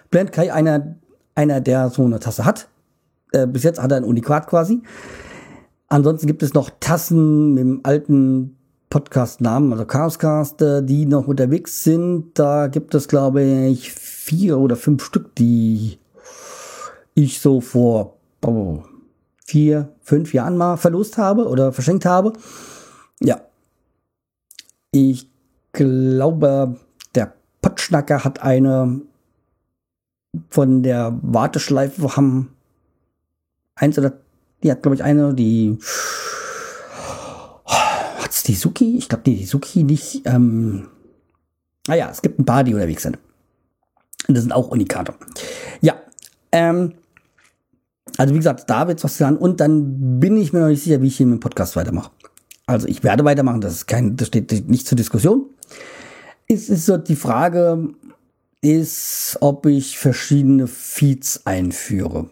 Blend 0.10 0.32
Kai 0.32 0.54
einer, 0.54 0.96
einer, 1.36 1.62
der 1.62 1.90
so 1.90 2.04
eine 2.04 2.20
Tasse 2.20 2.46
hat. 2.46 2.68
Äh, 3.32 3.48
bis 3.48 3.64
jetzt 3.64 3.82
hat 3.82 3.92
er 3.92 3.98
ein 3.98 4.04
Uniquat 4.04 4.48
quasi. 4.48 4.82
Ansonsten 5.88 6.28
gibt 6.28 6.44
es 6.44 6.54
noch 6.54 6.72
Tassen 6.80 7.54
mit 7.54 7.64
dem 7.64 7.80
alten 7.84 8.58
Podcast-Namen, 8.90 9.72
also 9.72 9.86
Chaoscast, 9.86 10.64
die 10.82 11.06
noch 11.06 11.28
unterwegs 11.28 11.84
sind. 11.84 12.38
Da 12.38 12.68
gibt 12.68 12.94
es, 12.94 13.08
glaube 13.08 13.42
ich, 13.42 13.92
vier 13.92 14.60
oder 14.60 14.76
fünf 14.76 15.04
Stück, 15.04 15.36
die 15.36 15.98
ich 17.16 17.40
so 17.40 17.62
vor 17.62 18.18
vier, 19.46 19.94
fünf 20.02 20.34
Jahren 20.34 20.58
mal 20.58 20.78
verlost 20.78 21.18
habe 21.18 21.48
oder 21.48 21.72
verschenkt 21.72 22.06
habe. 22.06 22.34
Ja, 23.22 23.42
ich 24.92 25.30
glaube, 25.72 26.80
der 27.16 27.34
Potschnacker 27.62 28.24
hat 28.24 28.42
eine 28.42 29.02
von 30.50 30.84
der 30.84 31.18
Warteschleife 31.22 32.16
haben 32.16 32.56
eins 33.76 33.98
oder 33.98 34.14
die 34.64 34.72
hat 34.72 34.82
glaube 34.82 34.96
ich 34.96 35.04
eine, 35.04 35.34
die 35.34 35.78
hat's 37.66 38.44
die 38.44 38.56
Suki? 38.56 38.98
Ich 38.98 39.10
glaube 39.10 39.24
die 39.24 39.46
Suki 39.46 39.84
nicht. 39.84 40.22
Ähm, 40.26 40.88
naja, 41.88 42.08
ah 42.08 42.12
es 42.12 42.22
gibt 42.22 42.40
ein 42.40 42.46
paar, 42.46 42.64
die 42.64 42.74
unterwegs 42.74 43.04
sind. 43.04 43.18
Und 44.28 44.36
das 44.36 44.44
sind 44.44 44.54
auch 44.54 44.70
Unikate. 44.70 45.14
Ja, 45.82 45.96
ähm, 46.52 46.94
also 48.18 48.34
wie 48.34 48.38
gesagt, 48.38 48.70
da 48.70 48.88
wird's 48.88 49.04
was 49.04 49.18
dran 49.18 49.38
und 49.38 49.60
dann 49.60 50.20
bin 50.20 50.38
ich 50.38 50.54
mir 50.54 50.60
noch 50.60 50.68
nicht 50.68 50.84
sicher, 50.84 51.02
wie 51.02 51.08
ich 51.08 51.18
hier 51.18 51.26
mit 51.26 51.40
dem 51.40 51.40
Podcast 51.40 51.76
weitermache. 51.76 52.12
Also 52.66 52.88
ich 52.88 53.04
werde 53.04 53.26
weitermachen, 53.26 53.62
das 53.62 53.74
ist 53.74 53.88
kein, 53.88 54.16
das 54.16 54.28
steht 54.28 54.70
nicht 54.70 54.88
zur 54.88 54.96
Diskussion. 54.96 55.46
Es 56.48 56.70
ist 56.70 56.86
so 56.86 56.98
die 56.98 57.16
Frage, 57.16 57.90
ist, 58.62 59.38
ob 59.42 59.66
ich 59.66 59.98
verschiedene 59.98 60.68
Feeds 60.68 61.46
einführe. 61.46 62.30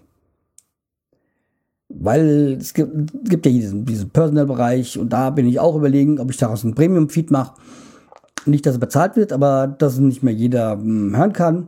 weil 1.89 2.57
es 2.59 2.73
gibt, 2.73 3.11
gibt 3.25 3.45
ja 3.45 3.51
diesen, 3.51 3.85
diesen 3.85 4.09
Personal-Bereich 4.11 4.97
und 4.97 5.11
da 5.11 5.29
bin 5.29 5.45
ich 5.45 5.59
auch 5.59 5.75
überlegen, 5.75 6.19
ob 6.19 6.31
ich 6.31 6.37
daraus 6.37 6.63
einen 6.63 6.73
Premium-Feed 6.73 7.31
mache. 7.31 7.55
Nicht, 8.45 8.65
dass 8.65 8.75
es 8.75 8.79
bezahlt 8.79 9.17
wird, 9.17 9.33
aber 9.33 9.67
dass 9.67 9.93
es 9.93 9.99
nicht 9.99 10.23
mehr 10.23 10.33
jeder 10.33 10.73
hm, 10.73 11.15
hören 11.15 11.33
kann. 11.33 11.67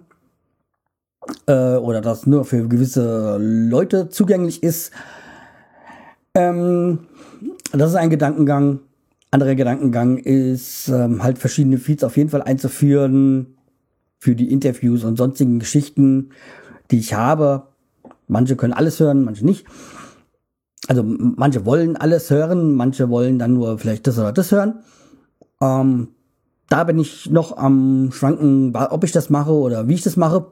Äh, 1.45 1.75
oder 1.75 2.01
dass 2.01 2.25
nur 2.25 2.45
für 2.45 2.67
gewisse 2.67 3.37
Leute 3.39 4.09
zugänglich 4.09 4.63
ist. 4.63 4.91
Ähm, 6.35 6.99
das 7.71 7.91
ist 7.91 7.95
ein 7.95 8.09
Gedankengang. 8.09 8.79
Anderer 9.31 9.55
Gedankengang 9.55 10.17
ist, 10.17 10.89
ähm, 10.89 11.23
halt 11.23 11.39
verschiedene 11.39 11.77
Feeds 11.77 12.03
auf 12.03 12.17
jeden 12.17 12.29
Fall 12.29 12.43
einzuführen 12.43 13.57
für 14.19 14.35
die 14.35 14.51
Interviews 14.51 15.03
und 15.03 15.17
sonstigen 15.17 15.59
Geschichten, 15.59 16.29
die 16.91 16.99
ich 16.99 17.13
habe. 17.13 17.63
Manche 18.27 18.55
können 18.55 18.73
alles 18.73 18.99
hören, 18.99 19.23
manche 19.23 19.45
nicht. 19.45 19.65
Also 20.87 21.03
manche 21.03 21.65
wollen 21.65 21.95
alles 21.95 22.29
hören, 22.29 22.75
manche 22.75 23.09
wollen 23.09 23.39
dann 23.39 23.53
nur 23.53 23.79
vielleicht 23.79 24.05
das 24.05 24.19
oder 24.19 24.33
das 24.33 24.51
hören. 24.51 24.79
Ähm, 25.61 26.09
da 26.69 26.83
bin 26.83 26.99
ich 26.99 27.29
noch 27.29 27.57
am 27.57 28.11
Schwanken, 28.11 28.75
ob 28.75 29.03
ich 29.03 29.11
das 29.11 29.29
mache 29.29 29.51
oder 29.51 29.87
wie 29.87 29.93
ich 29.93 30.03
das 30.03 30.17
mache. 30.17 30.47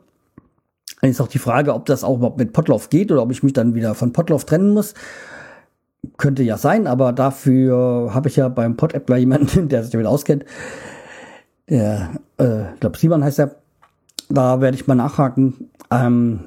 Dann 1.01 1.09
ist 1.09 1.19
auch 1.19 1.27
die 1.27 1.39
Frage, 1.39 1.73
ob 1.73 1.85
das 1.87 2.03
auch 2.03 2.17
überhaupt 2.17 2.37
mit 2.37 2.53
Potlauf 2.53 2.89
geht 2.89 3.11
oder 3.11 3.23
ob 3.23 3.31
ich 3.31 3.43
mich 3.43 3.53
dann 3.53 3.73
wieder 3.73 3.95
von 3.95 4.13
Potlauf 4.13 4.45
trennen 4.45 4.71
muss. 4.71 4.93
Könnte 6.17 6.43
ja 6.43 6.57
sein, 6.57 6.87
aber 6.87 7.11
dafür 7.11 8.11
habe 8.13 8.29
ich 8.29 8.35
ja 8.35 8.47
beim 8.49 8.77
Pod-App 8.77 9.07
gleich 9.07 9.21
jemanden, 9.21 9.67
der 9.69 9.83
sich 9.83 9.91
damit 9.91 10.07
auskennt. 10.07 10.45
Der, 11.69 12.11
äh, 12.37 12.73
ich 12.73 12.79
glaube, 12.79 12.97
Simon 12.97 13.23
heißt 13.23 13.39
er. 13.39 13.55
Da 14.29 14.61
werde 14.61 14.75
ich 14.75 14.87
mal 14.87 14.95
nachhaken. 14.95 15.69
Ähm, 15.89 16.39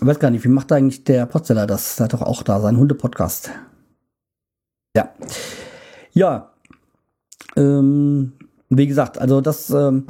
ich 0.00 0.06
weiß 0.06 0.20
gar 0.20 0.30
nicht, 0.30 0.44
wie 0.44 0.48
macht 0.48 0.70
eigentlich 0.70 1.04
der 1.04 1.26
Podseller 1.26 1.66
das? 1.66 1.96
Der 1.96 2.04
hat 2.04 2.12
doch 2.12 2.22
auch 2.22 2.42
da 2.42 2.60
seinen 2.60 2.78
Hunde-Podcast. 2.78 3.50
Ja. 4.96 5.08
Ja. 6.12 6.50
Ähm, 7.56 8.34
wie 8.68 8.86
gesagt, 8.86 9.18
also 9.18 9.40
das 9.40 9.70
ähm, 9.70 10.06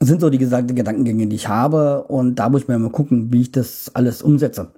sind 0.00 0.20
so 0.20 0.30
die 0.30 0.38
gesagten 0.38 0.76
Gedankengänge, 0.76 1.26
die 1.26 1.36
ich 1.36 1.48
habe. 1.48 2.04
Und 2.04 2.36
da 2.36 2.48
muss 2.48 2.62
ich 2.62 2.68
mir 2.68 2.78
mal 2.78 2.90
gucken, 2.90 3.32
wie 3.32 3.42
ich 3.42 3.52
das 3.52 3.90
alles 3.94 4.22
umsetze. 4.22 4.70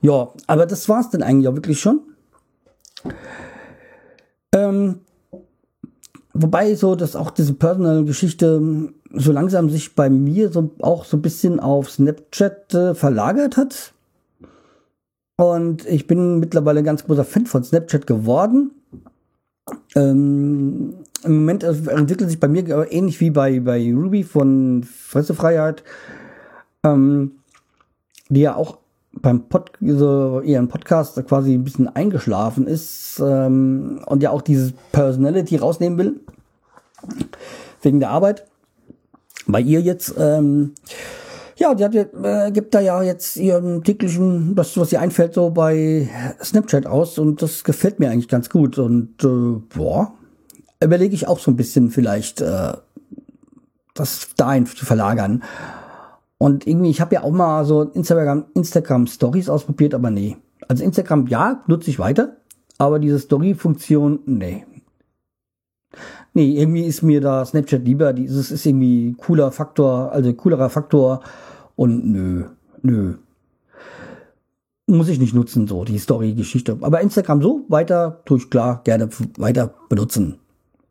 Ja, 0.00 0.32
aber 0.46 0.66
das 0.66 0.88
war's 0.88 1.10
dann 1.10 1.22
eigentlich 1.22 1.48
auch 1.48 1.54
wirklich 1.54 1.80
schon. 1.80 2.00
Ähm, 4.54 5.00
wobei 6.32 6.74
so, 6.74 6.94
dass 6.94 7.16
auch 7.16 7.30
diese 7.30 7.54
Personal-Geschichte 7.54 8.92
so 9.12 9.32
langsam 9.32 9.70
sich 9.70 9.94
bei 9.94 10.08
mir 10.08 10.50
so 10.50 10.70
auch 10.80 11.04
so 11.04 11.16
ein 11.16 11.22
bisschen 11.22 11.60
auf 11.60 11.90
Snapchat 11.90 12.74
äh, 12.74 12.94
verlagert 12.94 13.56
hat. 13.56 13.92
Und 15.36 15.86
ich 15.86 16.06
bin 16.06 16.40
mittlerweile 16.40 16.80
ein 16.80 16.84
ganz 16.84 17.04
großer 17.04 17.24
Fan 17.24 17.46
von 17.46 17.64
Snapchat 17.64 18.06
geworden. 18.06 18.72
Ähm, 19.94 20.94
Im 21.24 21.40
Moment 21.40 21.64
entwickelt 21.64 22.30
sich 22.30 22.38
bei 22.38 22.48
mir 22.48 22.86
ähnlich 22.90 23.20
wie 23.20 23.30
bei, 23.30 23.60
bei 23.60 23.92
Ruby 23.92 24.22
von 24.22 24.84
Fressefreiheit, 24.84 25.82
ähm, 26.84 27.32
die 28.28 28.42
ja 28.42 28.54
auch 28.54 28.78
beim 29.12 29.48
Pod, 29.48 29.72
so 29.80 30.40
ihren 30.42 30.68
Podcast 30.68 31.24
quasi 31.26 31.54
ein 31.54 31.64
bisschen 31.64 31.88
eingeschlafen 31.88 32.66
ist 32.66 33.20
ähm, 33.24 34.00
und 34.06 34.22
ja 34.22 34.30
auch 34.30 34.42
dieses 34.42 34.72
Personality 34.92 35.56
rausnehmen 35.56 35.98
will. 35.98 36.20
Wegen 37.82 38.00
der 38.00 38.10
Arbeit. 38.10 38.46
Bei 39.46 39.60
ihr 39.60 39.80
jetzt, 39.80 40.14
ähm, 40.18 40.74
ja, 41.56 41.74
die 41.74 41.84
hat, 41.84 41.94
äh, 41.94 42.50
gibt 42.52 42.74
da 42.74 42.80
ja 42.80 43.02
jetzt 43.02 43.36
ihren 43.36 43.82
täglichen, 43.82 44.54
das, 44.54 44.76
was 44.76 44.92
ihr 44.92 45.00
einfällt, 45.00 45.34
so 45.34 45.50
bei 45.50 46.08
Snapchat 46.42 46.86
aus 46.86 47.18
und 47.18 47.40
das 47.40 47.64
gefällt 47.64 47.98
mir 47.98 48.10
eigentlich 48.10 48.28
ganz 48.28 48.50
gut. 48.50 48.78
Und 48.78 49.24
äh, 49.24 49.60
boah, 49.74 50.12
überlege 50.82 51.14
ich 51.14 51.26
auch 51.28 51.38
so 51.38 51.50
ein 51.50 51.56
bisschen 51.56 51.90
vielleicht 51.90 52.40
äh, 52.40 52.72
das 53.94 54.30
dahin 54.36 54.66
zu 54.66 54.86
verlagern. 54.86 55.42
Und 56.38 56.66
irgendwie, 56.66 56.90
ich 56.90 57.00
habe 57.00 57.16
ja 57.16 57.22
auch 57.24 57.32
mal 57.32 57.64
so 57.64 57.82
Instagram, 57.82 58.44
Instagram 58.54 59.06
Stories 59.06 59.48
ausprobiert, 59.48 59.94
aber 59.94 60.10
nee. 60.10 60.36
Also 60.68 60.84
Instagram, 60.84 61.26
ja, 61.26 61.64
nutze 61.66 61.90
ich 61.90 61.98
weiter, 61.98 62.36
aber 62.78 62.98
diese 62.98 63.18
Story-Funktion, 63.18 64.20
nee, 64.26 64.64
Nee, 66.34 66.60
irgendwie 66.60 66.84
ist 66.84 67.02
mir 67.02 67.20
da 67.20 67.44
Snapchat 67.44 67.84
lieber. 67.84 68.12
Dieses 68.12 68.50
ist 68.50 68.66
irgendwie 68.66 69.16
cooler 69.18 69.50
Faktor, 69.50 70.12
also 70.12 70.32
coolerer 70.32 70.70
Faktor. 70.70 71.20
Und 71.74 72.12
nö, 72.12 72.44
nö. 72.82 73.14
Muss 74.86 75.08
ich 75.08 75.18
nicht 75.18 75.34
nutzen, 75.34 75.66
so, 75.66 75.84
die 75.84 75.98
Story-Geschichte. 75.98 76.78
Aber 76.80 77.00
Instagram 77.00 77.42
so, 77.42 77.64
weiter, 77.68 78.22
tue 78.24 78.38
ich 78.38 78.50
klar, 78.50 78.82
gerne 78.84 79.08
weiter 79.36 79.74
benutzen, 79.88 80.38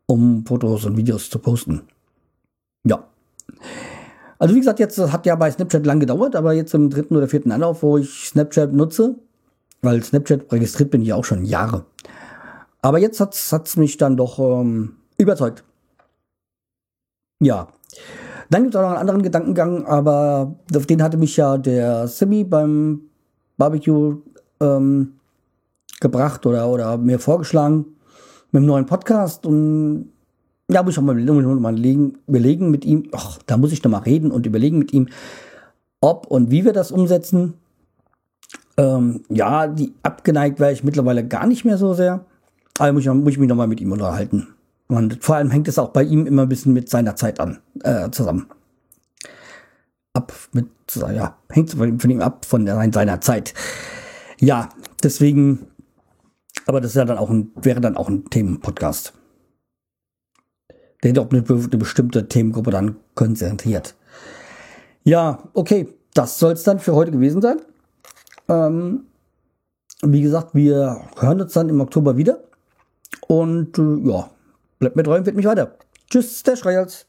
um 0.08 0.44
Fotos 0.46 0.86
und 0.86 0.96
Videos 0.96 1.30
zu 1.30 1.38
posten. 1.38 1.82
Ja. 2.84 3.04
Also 4.38 4.54
wie 4.54 4.60
gesagt, 4.60 4.78
jetzt 4.78 4.98
hat 4.98 5.26
ja 5.26 5.34
bei 5.36 5.50
Snapchat 5.50 5.84
lang 5.84 6.00
gedauert, 6.00 6.34
aber 6.34 6.52
jetzt 6.54 6.74
im 6.74 6.90
dritten 6.90 7.16
oder 7.16 7.28
vierten 7.28 7.52
Anlauf, 7.52 7.82
wo 7.82 7.98
ich 7.98 8.28
Snapchat 8.28 8.72
nutze, 8.72 9.16
weil 9.82 10.02
Snapchat 10.02 10.50
registriert 10.52 10.90
bin 10.90 11.02
ich 11.02 11.12
auch 11.12 11.24
schon 11.24 11.44
Jahre. 11.44 11.84
Aber 12.80 12.98
jetzt 12.98 13.20
hat's 13.20 13.52
hat's 13.52 13.76
mich 13.76 13.96
dann 13.96 14.16
doch 14.16 14.38
ähm, 14.38 14.96
überzeugt. 15.18 15.64
Ja. 17.40 17.68
Dann 18.50 18.62
gibt 18.62 18.74
es 18.74 18.78
auch 18.78 18.84
noch 18.84 18.90
einen 18.90 19.00
anderen 19.00 19.22
Gedankengang, 19.22 19.84
aber 19.84 20.56
auf 20.74 20.86
den 20.86 21.02
hatte 21.02 21.18
mich 21.18 21.36
ja 21.36 21.58
der 21.58 22.08
Simi 22.08 22.44
beim 22.44 23.02
Barbecue 23.58 24.16
ähm, 24.60 25.18
gebracht 26.00 26.46
oder, 26.46 26.68
oder 26.68 26.96
mir 26.96 27.18
vorgeschlagen 27.18 27.97
mit 28.50 28.60
einem 28.60 28.66
neuen 28.66 28.86
Podcast 28.86 29.46
und 29.46 30.10
ja, 30.70 30.82
muss 30.82 30.96
ich 30.96 31.00
mal, 31.02 31.14
mal 31.14 31.72
überlegen, 31.72 32.18
überlegen 32.26 32.70
mit 32.70 32.84
ihm, 32.84 33.08
ach, 33.12 33.38
da 33.46 33.56
muss 33.56 33.72
ich 33.72 33.82
noch 33.82 33.90
mal 33.90 33.98
reden 33.98 34.30
und 34.30 34.46
überlegen 34.46 34.78
mit 34.78 34.92
ihm, 34.92 35.08
ob 36.00 36.26
und 36.26 36.50
wie 36.50 36.64
wir 36.64 36.72
das 36.72 36.90
umsetzen. 36.90 37.54
Ähm, 38.76 39.22
ja, 39.28 39.66
die 39.66 39.94
abgeneigt 40.02 40.60
wäre 40.60 40.72
ich 40.72 40.84
mittlerweile 40.84 41.26
gar 41.26 41.46
nicht 41.46 41.64
mehr 41.64 41.78
so 41.78 41.94
sehr. 41.94 42.24
Aber 42.78 42.92
muss 42.92 43.02
ich, 43.02 43.12
muss 43.12 43.32
ich 43.32 43.38
mich 43.38 43.48
noch 43.48 43.56
mal 43.56 43.66
mit 43.66 43.80
ihm 43.80 43.92
unterhalten. 43.92 44.48
Und 44.88 45.22
vor 45.22 45.36
allem 45.36 45.50
hängt 45.50 45.68
es 45.68 45.78
auch 45.78 45.90
bei 45.90 46.02
ihm 46.02 46.26
immer 46.26 46.42
ein 46.42 46.48
bisschen 46.48 46.72
mit 46.72 46.88
seiner 46.88 47.16
Zeit 47.16 47.40
an, 47.40 47.58
äh, 47.82 48.10
zusammen. 48.10 48.46
Ab 50.12 50.32
mit, 50.52 50.68
ja, 50.96 51.36
hängt 51.50 51.70
von 51.72 52.10
ihm 52.10 52.20
ab 52.20 52.44
von 52.44 52.64
der, 52.64 52.90
seiner 52.92 53.20
Zeit. 53.20 53.52
Ja, 54.40 54.70
deswegen, 55.02 55.66
aber 56.68 56.80
das 56.80 56.94
ja 56.94 57.04
dann 57.04 57.18
ein, 57.18 57.50
wäre 57.56 57.80
dann 57.80 57.96
auch 57.96 58.08
ein 58.08 58.28
Themenpodcast. 58.30 59.12
Der 61.02 61.10
hätte 61.10 61.20
auch 61.20 61.30
eine, 61.30 61.44
eine 61.48 61.78
bestimmte 61.78 62.28
Themengruppe 62.28 62.70
dann 62.70 62.96
konzentriert. 63.14 63.94
Ja, 65.04 65.42
okay, 65.54 65.94
das 66.14 66.38
soll 66.38 66.52
es 66.52 66.62
dann 66.62 66.78
für 66.78 66.94
heute 66.94 67.10
gewesen 67.10 67.40
sein. 67.40 67.60
Ähm, 68.48 69.06
wie 70.02 70.22
gesagt, 70.22 70.54
wir 70.54 71.00
hören 71.18 71.40
uns 71.40 71.52
dann 71.52 71.68
im 71.68 71.80
Oktober 71.80 72.16
wieder. 72.16 72.44
Und 73.26 73.78
äh, 73.78 74.08
ja, 74.08 74.30
Bleibt 74.78 74.94
mir 74.94 75.02
treu 75.02 75.16
und 75.18 75.26
wird 75.26 75.36
mich 75.36 75.46
weiter. 75.46 75.74
Tschüss, 76.08 76.42
der 76.44 76.56
Schreihals. 76.56 77.06